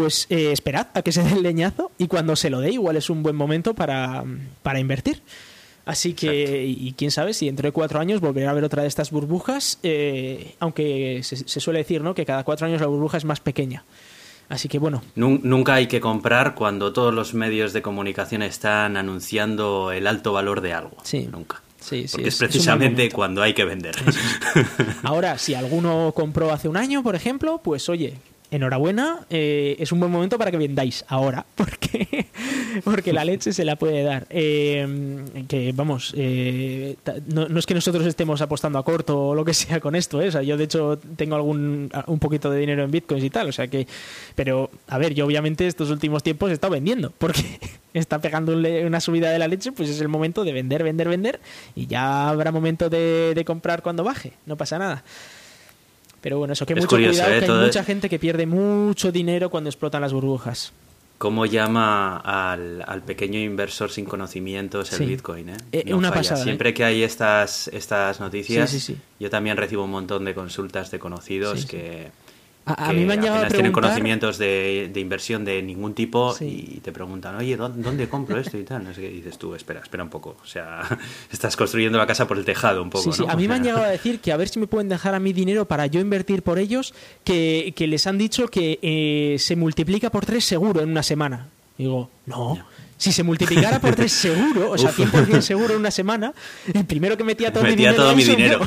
[0.00, 2.96] pues eh, esperad a que se dé el leñazo y cuando se lo dé igual
[2.96, 4.24] es un buen momento para,
[4.62, 5.22] para invertir.
[5.84, 6.84] Así que, Exacto.
[6.86, 9.78] y quién sabe si dentro de cuatro años volverá a haber otra de estas burbujas,
[9.82, 12.14] eh, aunque se, se suele decir ¿no?
[12.14, 13.84] que cada cuatro años la burbuja es más pequeña.
[14.50, 18.96] Así que bueno, Nun- Nunca hay que comprar cuando todos los medios de comunicación están
[18.96, 20.96] anunciando el alto valor de algo.
[21.02, 21.28] Sí.
[21.30, 21.62] Nunca.
[21.80, 23.94] Sí, sí, Porque es- precisamente cuando hay que vender.
[25.02, 28.14] Ahora, si alguno compró hace un año, por ejemplo, pues oye,
[28.50, 32.26] enhorabuena, eh, es un buen momento para que vendáis ahora, porque,
[32.84, 34.26] porque la leche se la puede dar.
[34.30, 36.96] Eh, que vamos, eh,
[37.26, 40.28] no, es que nosotros estemos apostando a corto o lo que sea con esto, ¿eh?
[40.28, 43.48] O sea, yo de hecho tengo algún un poquito de dinero en bitcoins y tal,
[43.48, 43.86] o sea que,
[44.34, 47.42] pero a ver, yo obviamente estos últimos tiempos he estado vendiendo, porque
[47.94, 51.40] está pegando una subida de la leche, pues es el momento de vender, vender, vender,
[51.74, 55.04] y ya habrá momento de, de comprar cuando baje, no pasa nada.
[56.20, 57.46] Pero bueno, eso que Es mucho curioso, cuidado, ¿eh?
[57.46, 60.72] que hay mucha gente que pierde mucho dinero cuando explotan las burbujas.
[61.18, 65.06] ¿Cómo llama al, al pequeño inversor sin conocimientos el Sí.
[65.06, 65.48] Bitcoin?
[65.48, 65.56] ¿eh?
[65.72, 66.20] Eh, una falla.
[66.20, 66.44] pasada, ¿eh?
[66.44, 69.00] Siempre que hay estas, estas noticias, Sí, sí, sí.
[69.18, 72.10] yo también recibo un montón de consultas de conocidos que,
[72.76, 73.82] A, a mí me han llegado a apenas tienen preguntar...
[73.90, 76.74] conocimientos de, de inversión de ningún tipo Sí.
[76.76, 78.84] y te preguntan, oye, ¿dó- ¿dónde compro esto y tal?
[78.84, 79.08] No sé qué.
[79.10, 80.36] Y dices tú, espera, espera un poco.
[80.42, 80.82] O sea,
[81.32, 83.26] estás construyendo la casa por el tejado un poco, Sí, sí.
[83.26, 83.32] ¿no?
[83.32, 85.20] A mí me han llegado a decir que a ver si me pueden dejar a
[85.20, 86.94] mí dinero para yo invertir por ellos,
[87.24, 91.48] que, que les han dicho que eh, se multiplica por tres seguro en una semana.
[91.78, 92.58] Digo, no,
[92.98, 96.34] Si se multiplicara por tres seguro, o sea, 100% seguro en una semana,
[96.74, 97.96] el primero que metía todo Metía mi dinero.
[97.96, 98.60] todo era mi eso, dinero.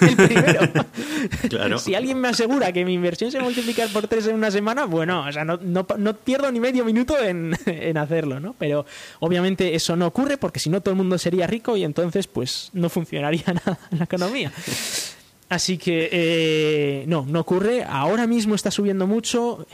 [0.00, 0.06] yo.
[0.08, 0.60] El primero.
[1.48, 1.78] Claro.
[1.78, 5.24] Si alguien me asegura que mi inversión se multiplica por tres en una semana, bueno,
[5.26, 8.54] o sea, no, no, no pierdo ni medio minuto en, en hacerlo, ¿no?
[8.58, 8.86] Pero
[9.20, 12.70] obviamente eso no ocurre porque si no todo el mundo sería rico y entonces pues
[12.74, 14.52] no funcionaría nada en la economía.
[15.48, 17.84] Así que eh, no, no ocurre.
[17.84, 19.66] Ahora mismo está subiendo mucho.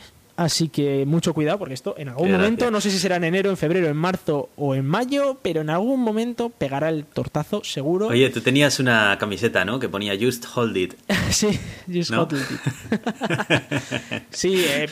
[0.42, 3.48] Así que mucho cuidado porque esto en algún momento, no sé si será en enero,
[3.50, 8.08] en febrero, en marzo o en mayo, pero en algún momento pegará el tortazo seguro.
[8.08, 9.78] Oye, tú tenías una camiseta, ¿no?
[9.78, 10.94] Que ponía Just Hold It.
[11.30, 11.58] sí,
[11.92, 12.22] just ¿No?
[12.22, 12.40] hold it.
[14.30, 14.86] sí, eh,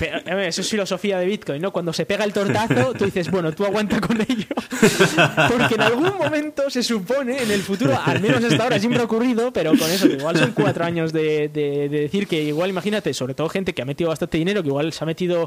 [0.47, 1.73] eso es filosofía de Bitcoin, ¿no?
[1.73, 4.47] Cuando se pega el tortazo, tú dices, bueno, tú aguanta con ello.
[5.49, 9.05] Porque en algún momento se supone, en el futuro, al menos hasta ahora siempre ha
[9.05, 12.71] ocurrido, pero con eso, que igual son cuatro años de, de- de decir que igual,
[12.71, 15.40] imagínate, sobre todo gente que ha metido bastante dinero, que igual se ha metido,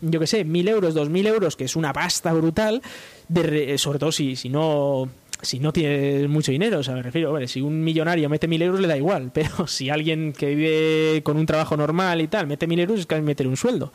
[0.00, 2.80] yo qué sé, mil euros, dos mil euros, que es una pasta brutal,
[3.28, 5.08] de re- sobre todo si, si no
[5.40, 8.60] si no tienes mucho dinero, o sea, me refiero, vale, si un millonario mete mil
[8.60, 12.46] euros le da igual, pero si alguien que vive con un trabajo normal y tal
[12.48, 13.92] mete mil euros es casi meter un sueldo.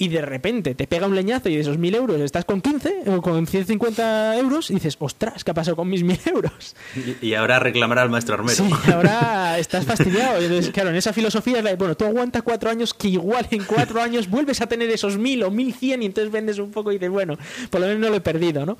[0.00, 3.02] Y de repente te pega un leñazo y de esos mil euros estás con 15
[3.08, 6.76] o con 150 euros y dices, ostras, ¿qué ha pasado con mis mil euros?
[6.94, 8.54] Y, y ahora reclamará al maestro armero.
[8.54, 10.40] Sí, ahora estás fastidiado.
[10.40, 13.48] Entonces, claro, en esa filosofía es la de, bueno, tú aguanta cuatro años que igual
[13.50, 16.70] en cuatro años vuelves a tener esos mil o mil cien y entonces vendes un
[16.70, 17.36] poco y dices, bueno,
[17.68, 18.78] por lo menos no lo he perdido, ¿no?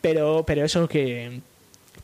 [0.00, 1.40] Pero, pero eso que,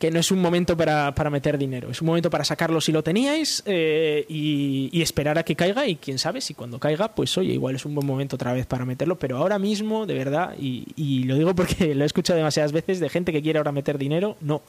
[0.03, 2.91] que no es un momento para, para meter dinero, es un momento para sacarlo si
[2.91, 7.15] lo teníais eh, y, y esperar a que caiga y quién sabe si cuando caiga,
[7.15, 10.15] pues oye, igual es un buen momento otra vez para meterlo, pero ahora mismo, de
[10.15, 13.61] verdad, y, y lo digo porque lo he escuchado demasiadas veces de gente que quiere
[13.61, 14.63] ahora meter dinero, no,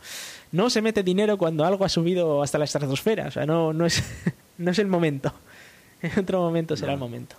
[0.52, 3.88] no se mete dinero cuando algo ha subido hasta la estratosfera, o sea, no, no,
[3.88, 4.04] es,
[4.60, 5.34] no es el momento,
[6.04, 7.38] en otro momento será el momento.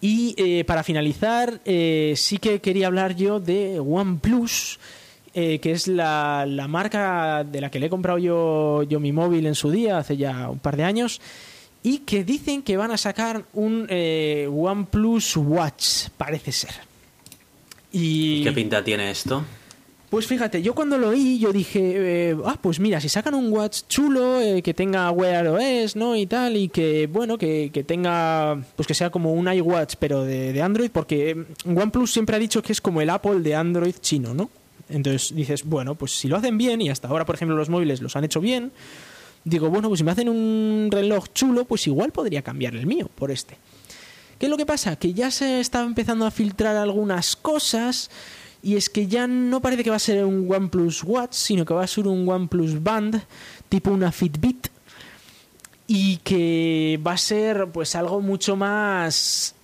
[0.00, 4.80] Y eh, para finalizar, eh, sí que quería hablar yo de OnePlus,
[5.38, 9.12] eh, que es la, la marca de la que le he comprado yo, yo mi
[9.12, 11.20] móvil en su día, hace ya un par de años,
[11.82, 16.72] y que dicen que van a sacar un eh, OnePlus Watch, parece ser.
[17.92, 19.44] Y ¿Qué pinta tiene esto?
[20.08, 23.52] pues fíjate, yo cuando lo oí, yo dije, eh, ah, pues mira, si sacan un
[23.52, 26.16] watch chulo, eh, que tenga Wear OS, ¿no?
[26.16, 30.24] Y tal, y que, bueno, que, que tenga, pues que sea como un iWatch, pero
[30.24, 33.94] de, de Android, porque OnePlus siempre ha dicho que es como el Apple de Android
[34.00, 34.48] chino, ¿no?
[34.88, 38.00] Entonces dices, bueno, pues si lo hacen bien, y hasta ahora, por ejemplo, los móviles
[38.00, 38.72] los han hecho bien,
[39.44, 43.10] digo, bueno, pues si me hacen un reloj chulo, pues igual podría cambiar el mío
[43.14, 43.58] por este.
[44.38, 44.96] ¿Qué es lo que pasa?
[44.96, 48.10] Que ya se está empezando a filtrar algunas cosas
[48.62, 51.72] y es que ya no parece que va a ser un OnePlus Watch, sino que
[51.72, 53.22] va a ser un OnePlus Band,
[53.68, 54.68] tipo una Fitbit,
[55.86, 59.54] y que va a ser pues algo mucho más...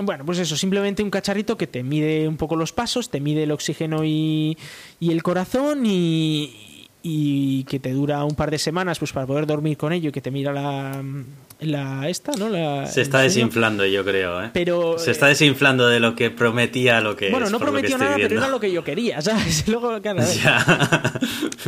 [0.00, 3.42] Bueno, pues eso, simplemente un cacharrito que te mide un poco los pasos, te mide
[3.42, 4.56] el oxígeno y,
[5.00, 9.76] y el corazón y, que te dura un par de semanas pues para poder dormir
[9.76, 11.02] con ello y que te mira la,
[11.60, 12.48] la esta, ¿no?
[12.48, 14.50] La, Se está desinflando, yo creo, ¿eh?
[14.52, 18.14] Pero, Se está desinflando de lo que prometía lo que Bueno, es, no prometió nada,
[18.16, 19.66] pero era lo que yo quería, ¿sabes?
[19.66, 20.36] Luego, claro, a ver.
[20.36, 21.12] Ya.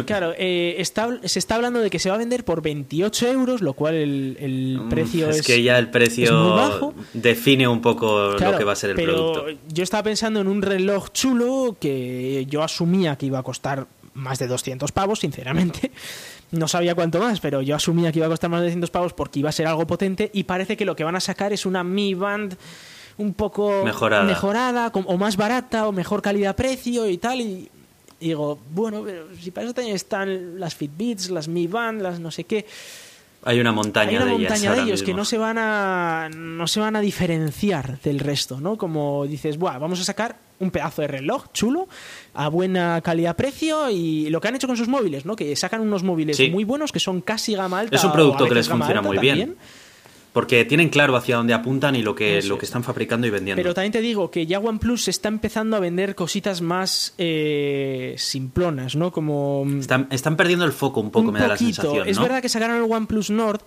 [0.06, 3.60] Claro, eh, está, se está hablando de que se va a vender por 28 euros,
[3.62, 6.94] lo cual el, el precio Mm, es, es, que ya el es precio muy bajo.
[7.12, 9.60] define un poco Claro, lo que va a ser el pero producto.
[9.68, 14.38] Yo estaba pensando en un reloj chulo que yo asumía que iba a costar más
[14.38, 15.90] de 200 pavos, sinceramente.
[16.52, 19.12] No sabía cuánto más, pero yo asumía que iba a costar más de 200 pavos
[19.12, 21.64] porque iba a ser algo potente y parece que lo que van a sacar es
[21.66, 22.56] una Mi Band
[23.18, 24.24] un poco Mejorada.
[24.24, 27.40] mejorada o más barata o mejor calidad-precio y tal.
[27.40, 27.70] Y,
[28.18, 32.18] y digo, bueno, pero si para eso también están las Fitbits, las Mi Band, las
[32.18, 32.66] no sé qué.
[33.42, 36.28] Hay una montaña Hay una de ellas montaña de ellos que no se van a
[36.34, 38.76] no se van a diferenciar del resto, ¿no?
[38.76, 41.88] Como dices, Buah, vamos a sacar un pedazo de reloj chulo
[42.34, 45.34] a buena calidad-precio y lo que han hecho con sus móviles, ¿no?
[45.36, 46.50] Que sacan unos móviles Sí.
[46.50, 47.96] muy buenos que son casi gama alta.
[47.96, 49.56] Es un producto que les funciona muy bien.
[50.32, 52.68] Porque tienen claro hacia dónde apuntan y lo que, lo que es.
[52.68, 53.60] están fabricando y vendiendo.
[53.60, 58.94] Pero también te digo que ya OnePlus está empezando a vender cositas más eh, simplonas,
[58.94, 59.10] ¿no?
[59.10, 62.40] Como Están, están perdiendo el foco un poco, un me da la sensación, Es verdad
[62.42, 63.60] que sacaron el OnePlus Nord,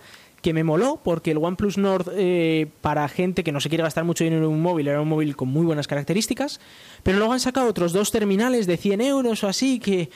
[0.44, 4.04] que me moló, porque el OnePlus Nord, eh, para gente que no se quiere gastar
[4.04, 6.60] mucho dinero en un móvil, era un móvil con muy buenas características.
[7.02, 10.10] Pero luego han sacado otros dos terminales de 100 euros o así que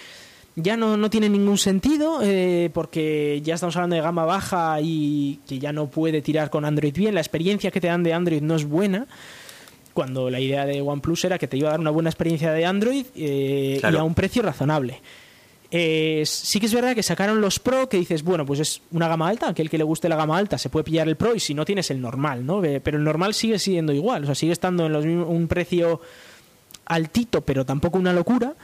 [0.54, 5.40] ya no, no tienen ningún sentido, eh, porque ya estamos hablando de gama baja y
[5.48, 7.14] que ya no puede tirar con Android bien.
[7.14, 9.06] La experiencia que te dan de Android no es buena.
[9.94, 12.66] Cuando la idea de OnePlus era que te iba a dar una buena experiencia de
[12.66, 13.96] Android eh, Claro.
[13.96, 15.00] y a un precio razonable.
[15.70, 19.06] Eh, sí que es verdad que sacaron los Pro, que dices, bueno, pues es una
[19.06, 21.40] gama alta, aquel que le guste la gama alta se puede pillar el Pro y
[21.40, 22.62] si no tienes el normal, ¿no?
[22.62, 26.00] Pero el normal sigue siendo igual, o sea, sigue estando en los mismos- un precio
[26.86, 28.54] altito, pero tampoco una locura,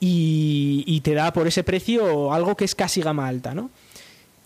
[0.00, 3.70] y, y te da por ese precio algo que es casi gama alta, ¿no?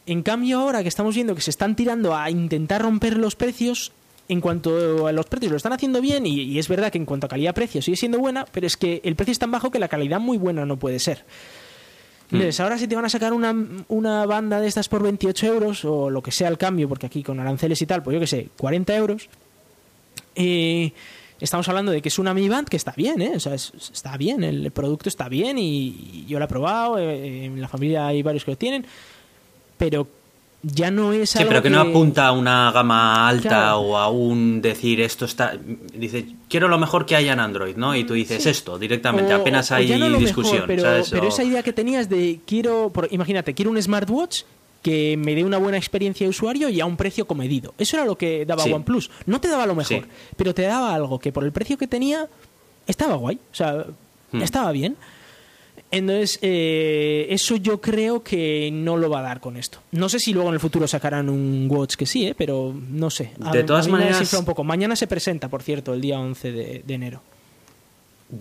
[0.07, 3.93] En cambio, ahora que estamos viendo que se están tirando a intentar romper los precios,
[4.29, 7.07] en cuanto a los precios lo están haciendo bien, y, y es verdad que en
[7.07, 9.79] cuanto a calidad-precio sigue siendo buena, pero es que el precio es tan bajo que
[9.79, 11.25] la calidad muy buena no puede ser.
[12.33, 13.55] Entonces, ahora si te van a sacar una,
[13.89, 17.23] una banda de estas por 28 euros, o lo que sea el cambio, porque aquí
[17.23, 19.29] con aranceles y tal, pues yo que sé, 40 euros,
[21.41, 23.33] estamos hablando de que es una Mi Band que está bien, ¿eh?
[23.37, 26.99] O sea, es- está bien, el producto está bien y, y yo lo he probado,
[26.99, 28.87] eh, en la familia hay varios que lo tienen,
[29.77, 30.07] pero
[30.63, 33.81] ya no es Sí, algo pero que no apunta a una gama alta Claro.
[33.81, 35.57] o a un decir esto está.
[35.95, 37.97] Dice, quiero lo mejor que haya en Android, ¿no?
[37.97, 38.49] Y tú dices Sí.
[38.51, 40.55] esto directamente, O- apenas o hay ya no lo discusión.
[40.55, 41.11] mejor, pero, ¿sabes?
[41.11, 44.43] pero O- esa idea que tenías de quiero, por- imagínate, quiero un smartwatch
[44.83, 47.73] que me dé una buena experiencia de usuario y a un precio comedido.
[47.79, 48.73] Eso era lo que daba Sí.
[48.73, 49.11] OnePlus.
[49.27, 50.09] No te daba lo mejor, Sí.
[50.37, 52.27] pero te daba algo que por el precio que tenía
[52.87, 53.85] estaba guay, o sea,
[54.33, 54.43] Hmm.
[54.43, 54.97] estaba bien.
[55.93, 59.79] Entonces, eh, eso yo creo que no lo va a dar con esto.
[59.93, 62.35] No sé si luego en el futuro sacarán un watch que sí, ¿eh?
[62.37, 63.33] pero no sé.
[63.45, 64.65] A- De todas a mí me maneras- desinfla un poco.
[64.65, 67.21] Mañana se presenta, por cierto, el día 11 de, de enero.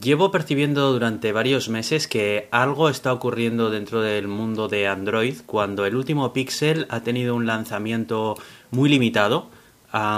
[0.01, 5.85] Llevo percibiendo durante varios meses que algo está ocurriendo dentro del mundo de Android cuando
[5.85, 8.37] el último Pixel ha tenido un lanzamiento
[8.71, 9.49] muy limitado.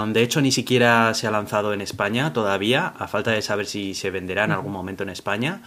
[0.06, 3.94] De hecho, ni siquiera se ha lanzado en España todavía, a falta de saber si
[3.94, 5.62] se venderá en algún momento en España.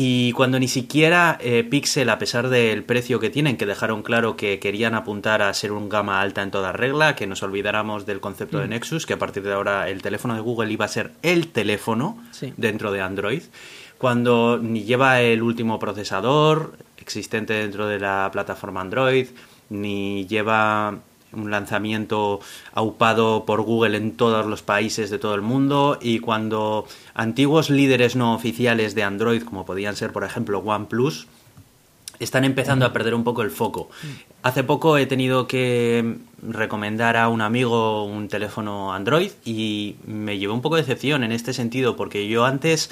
[0.00, 4.36] Y cuando ni siquiera eh, Pixel, a pesar del precio que tienen, que dejaron claro
[4.36, 8.20] que querían apuntar a ser un gama alta en toda regla, que nos olvidáramos del
[8.20, 11.10] concepto de Nexus, que a partir de ahora el teléfono de Google iba a ser
[11.22, 12.54] el teléfono Sí.
[12.56, 13.42] dentro de Android,
[13.98, 19.26] cuando ni lleva el último procesador existente dentro de la plataforma Android,
[19.68, 21.00] ni lleva
[21.32, 22.40] un lanzamiento
[22.72, 28.16] aupado por Google en todos los países de todo el mundo y cuando antiguos líderes
[28.16, 31.26] no oficiales de Android, como podían ser por ejemplo OnePlus,
[32.18, 33.90] están empezando a perder un poco el foco.
[34.42, 40.54] Hace poco he tenido que recomendar a un amigo un teléfono Android y me llevó
[40.54, 42.90] un poco de decepción en este sentido porque yo antes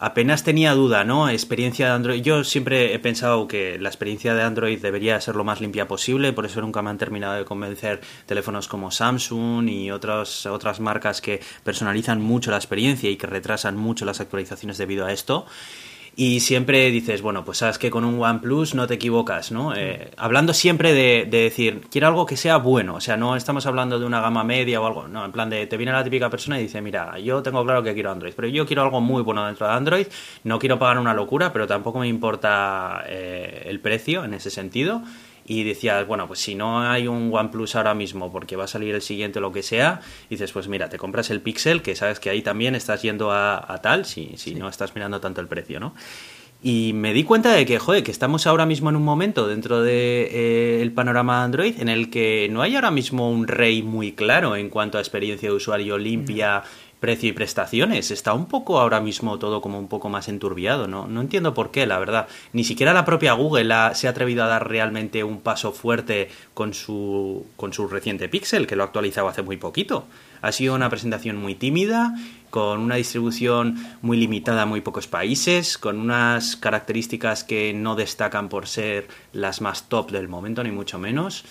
[0.00, 1.28] apenas tenía duda, ¿no?
[1.28, 2.22] Experiencia de Android.
[2.22, 6.32] Yo siempre he pensado que la experiencia de Android debería ser lo más limpia posible,
[6.32, 11.20] por eso nunca me han terminado de convencer teléfonos como Samsung y otras otras marcas
[11.20, 15.46] que personalizan mucho la experiencia y que retrasan mucho las actualizaciones debido a esto.
[16.16, 19.74] Y siempre dices, bueno, pues sabes que con un OnePlus no te equivocas, ¿no?
[19.74, 23.64] Eh, hablando siempre de, de decir, quiero algo que sea bueno, o sea, no estamos
[23.66, 26.28] hablando de una gama media o algo, no, en plan de, te viene la típica
[26.28, 29.22] persona y dice, mira, yo tengo claro que quiero Android, pero yo quiero algo muy
[29.22, 30.06] bueno dentro de Android,
[30.44, 35.02] no quiero pagar una locura, pero tampoco me importa eh, el precio en ese sentido.
[35.52, 38.94] Y decías, bueno, pues si no hay un OnePlus ahora mismo porque va a salir
[38.94, 42.20] el siguiente o lo que sea, dices, pues mira, te compras el Pixel, que sabes
[42.20, 45.48] que ahí también estás yendo a, a tal, si, si no estás mirando tanto el
[45.48, 45.92] precio, ¿no?
[46.62, 49.82] Y me di cuenta de que, joder, que estamos ahora mismo en un momento dentro
[49.82, 54.68] del panorama Android en el que no hay ahora mismo un rey muy claro en
[54.68, 56.62] cuanto a experiencia de usuario limpia,
[57.00, 58.10] precio y prestaciones.
[58.10, 61.06] Está un poco ahora mismo todo como un poco más enturbiado, ¿no?
[61.06, 62.28] No entiendo por qué, la verdad.
[62.52, 66.74] Ni siquiera la propia Google se ha atrevido a dar realmente un paso fuerte con
[66.74, 70.04] su, con su reciente Pixel, que lo ha actualizado hace muy poquito.
[70.42, 72.14] Ha sido una presentación muy tímida,
[72.50, 78.48] con una distribución muy limitada a muy pocos países, con unas características que no destacan
[78.48, 81.44] por ser las más top del momento, ni mucho menos.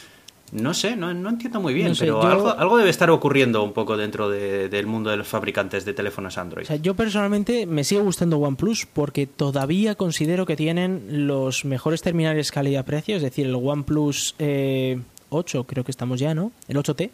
[0.51, 3.09] No sé, no, no entiendo muy bien, No sé, pero yo- algo, algo debe estar
[3.11, 6.63] ocurriendo un poco dentro de- del mundo de los fabricantes de teléfonos Android.
[6.63, 12.01] O sea, yo personalmente me sigue gustando OnePlus porque todavía considero que tienen los mejores
[12.01, 14.99] terminales calidad-precio, es decir, el OnePlus eh,
[15.29, 16.51] 8, creo que estamos ya, ¿no?
[16.67, 17.11] El 8T.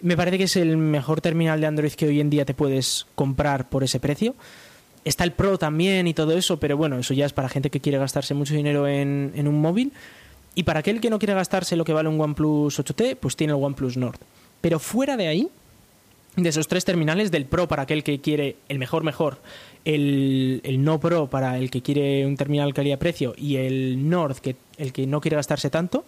[0.00, 3.06] Me parece que es el mejor terminal de Android que hoy en día te puedes
[3.14, 4.34] comprar por ese precio.
[5.04, 7.80] Está el Pro también y todo eso, pero bueno, eso ya es para gente que
[7.80, 9.92] quiere gastarse mucho dinero en, en un móvil.
[10.58, 13.52] Y para aquel que no quiere gastarse lo que vale un OnePlus 8T, pues tiene
[13.52, 14.18] el OnePlus Nord.
[14.60, 15.48] Pero fuera de ahí,
[16.34, 19.38] de esos tres terminales, del Pro para aquel que quiere el mejor, mejor,
[19.84, 24.56] el, el no Pro para el que quiere un terminal calidad-precio y el Nord, que
[24.78, 26.04] el que no quiere gastarse tanto,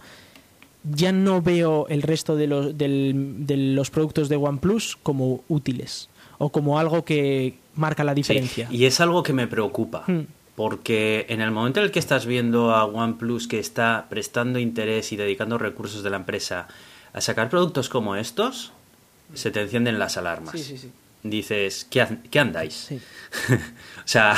[0.83, 6.09] ya no veo el resto de los, del- de los productos de OnePlus como útiles
[6.39, 8.67] o como algo que marca la Sí, diferencia.
[8.71, 10.03] y es algo que me preocupa.
[10.09, 10.23] Hmm.
[10.61, 15.11] Porque en el momento en el que estás viendo a OnePlus que está prestando interés
[15.11, 16.69] y dedicando recursos de la empresa
[17.15, 18.71] a sacar productos como estos,
[19.33, 20.53] se te encienden las alarmas.
[20.53, 20.91] Sí, sí, sí.
[21.23, 22.91] Dices, ¿qué, qué andáis?
[24.05, 24.35] O sea,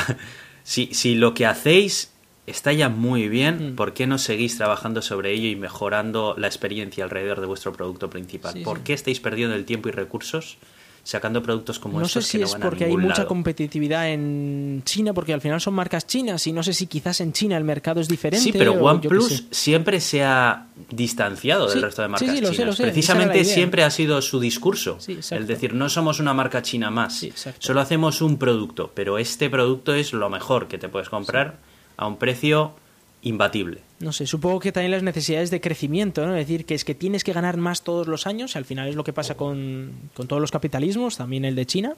[0.63, 2.13] si, si lo que hacéis
[2.47, 3.75] está ya muy bien, Mm.
[3.75, 8.11] ¿por qué no seguís trabajando sobre ello y mejorando la experiencia alrededor de vuestro producto
[8.11, 8.63] principal?
[8.63, 10.59] ¿Por qué estáis perdiendo el tiempo y recursos
[11.05, 13.19] sacando productos como no sé estos si que es no van a porque hay mucha
[13.19, 13.29] lado.
[13.29, 17.33] competitividad en China, porque al final son marcas chinas y no sé si quizás en
[17.33, 18.45] China el mercado es diferente.
[18.45, 19.45] Sí, pero OnePlus sé.
[19.51, 22.67] siempre se ha distanciado del resto de marcas sí, sé, chinas.
[22.67, 22.83] lo sé.
[22.85, 24.99] Precisamente siempre ha sido su discurso.
[25.31, 27.27] El decir, no somos una marca china más,
[27.59, 31.59] solo hacemos un producto, pero este producto es lo mejor que te puedes comprar
[31.97, 32.75] a un precio
[33.23, 33.81] imbatible.
[34.01, 36.35] No sé, supongo que también las necesidades de crecimiento, ¿no?
[36.37, 38.97] Es decir, que es que tienes que ganar más todos los años, al final es
[38.97, 41.95] lo que pasa con, con todos los capitalismos, también el de China.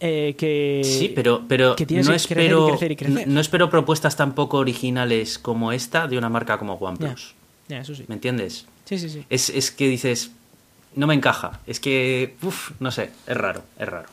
[0.00, 3.28] eh, que, Sí, pero, pero que tienes no, que crecer y espero, crecer y crecer.
[3.28, 7.34] no espero propuestas tan poco originales como esta de una marca como OnePlus.
[7.68, 8.04] ya, eso sí.
[8.08, 8.64] ¿Me entiendes?
[8.86, 9.24] Sí, sí, sí.
[9.28, 10.30] Es, es que dices,
[10.96, 11.60] no me encaja.
[11.66, 14.08] Es que, uf, no sé, es raro, es raro.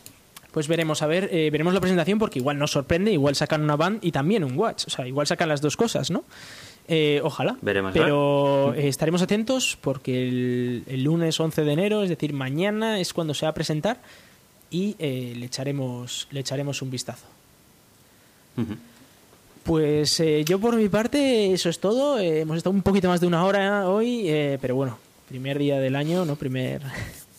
[0.57, 3.75] Pues veremos, a ver, eh, veremos la presentación porque igual nos sorprende, igual sacan una
[3.75, 6.23] band y también un watch, o sea, igual sacan las dos cosas, ¿no?
[6.87, 7.57] Eh, ojalá.
[7.61, 12.99] Veremos, Pero eh, estaremos atentos porque el, el lunes 11 de enero, es decir, mañana
[12.99, 13.99] es cuando se va a presentar
[14.71, 17.27] y eh, le, echaremos, le echaremos un vistazo.
[19.63, 22.17] Pues yo por mi parte, eso es todo.
[22.17, 24.97] Hemos estado un poquito más de una hora hoy, pero bueno,
[25.29, 26.35] primer día del año, ¿no?
[26.35, 26.81] Primer,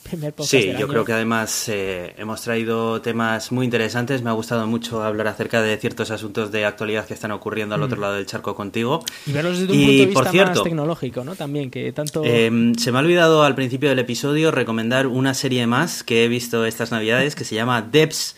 [0.08, 4.22] primer podcast Sí, del yo creo que además eh, hemos traído temas muy interesantes.
[4.22, 7.82] Me ha gustado mucho hablar acerca de ciertos asuntos de actualidad que están ocurriendo al
[7.82, 9.04] otro lado del charco contigo.
[9.26, 11.34] Y verlos desde un Y, punto de vista por cierto, más tecnológico, ¿no?
[11.34, 12.22] También, que tanto...
[12.24, 16.28] Eh, se me ha olvidado al principio del episodio recomendar una serie más que he
[16.28, 18.36] visto estas navidades que se llama Debs,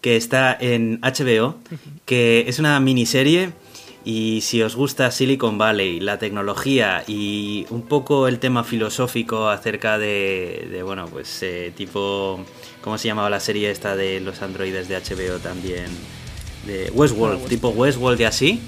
[0.00, 1.56] que está en HBO,
[2.06, 3.52] que es una miniserie
[4.04, 9.98] y si os gusta Silicon Valley, la tecnología y un poco el tema filosófico acerca
[9.98, 12.40] de, de, bueno, pues eh, tipo,
[12.80, 15.86] ¿cómo se llamaba la serie esta de los androides de HBO también?
[16.66, 18.60] De Westworld, tipo Westworld y así.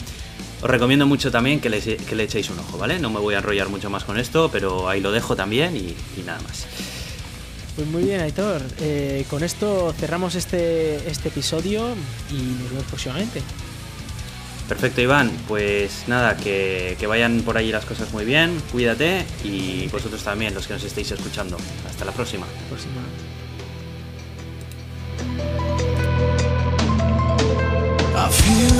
[0.62, 2.98] Os recomiendo mucho también que le, que le echéis un ojo, ¿vale?
[2.98, 5.96] No me voy a enrollar mucho más con esto, pero ahí lo dejo también y,
[6.20, 6.66] y nada más.
[7.74, 8.60] Pues muy bien, Aitor.
[8.80, 11.88] Eh, con esto cerramos este, este episodio
[12.30, 13.40] y nos vemos próximamente.
[14.68, 15.30] Perfecto, Iván.
[15.48, 20.54] Pues nada, que, que vayan por allí las cosas muy bien, cuídate y vosotros también,
[20.54, 21.56] los que nos estéis escuchando.
[21.88, 22.46] Hasta la próxima.
[22.68, 23.02] próxima.
[28.14, 28.72] I feel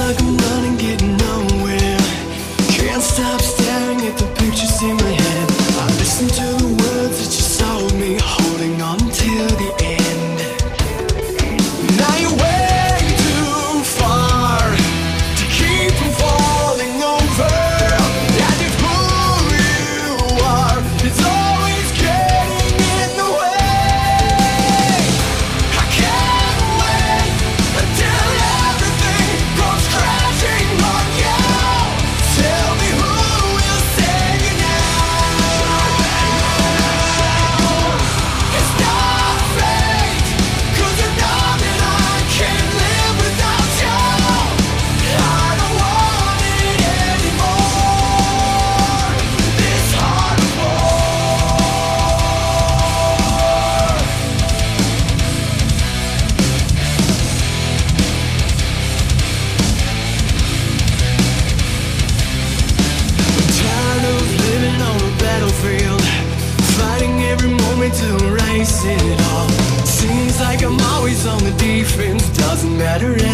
[72.93, 73.32] matter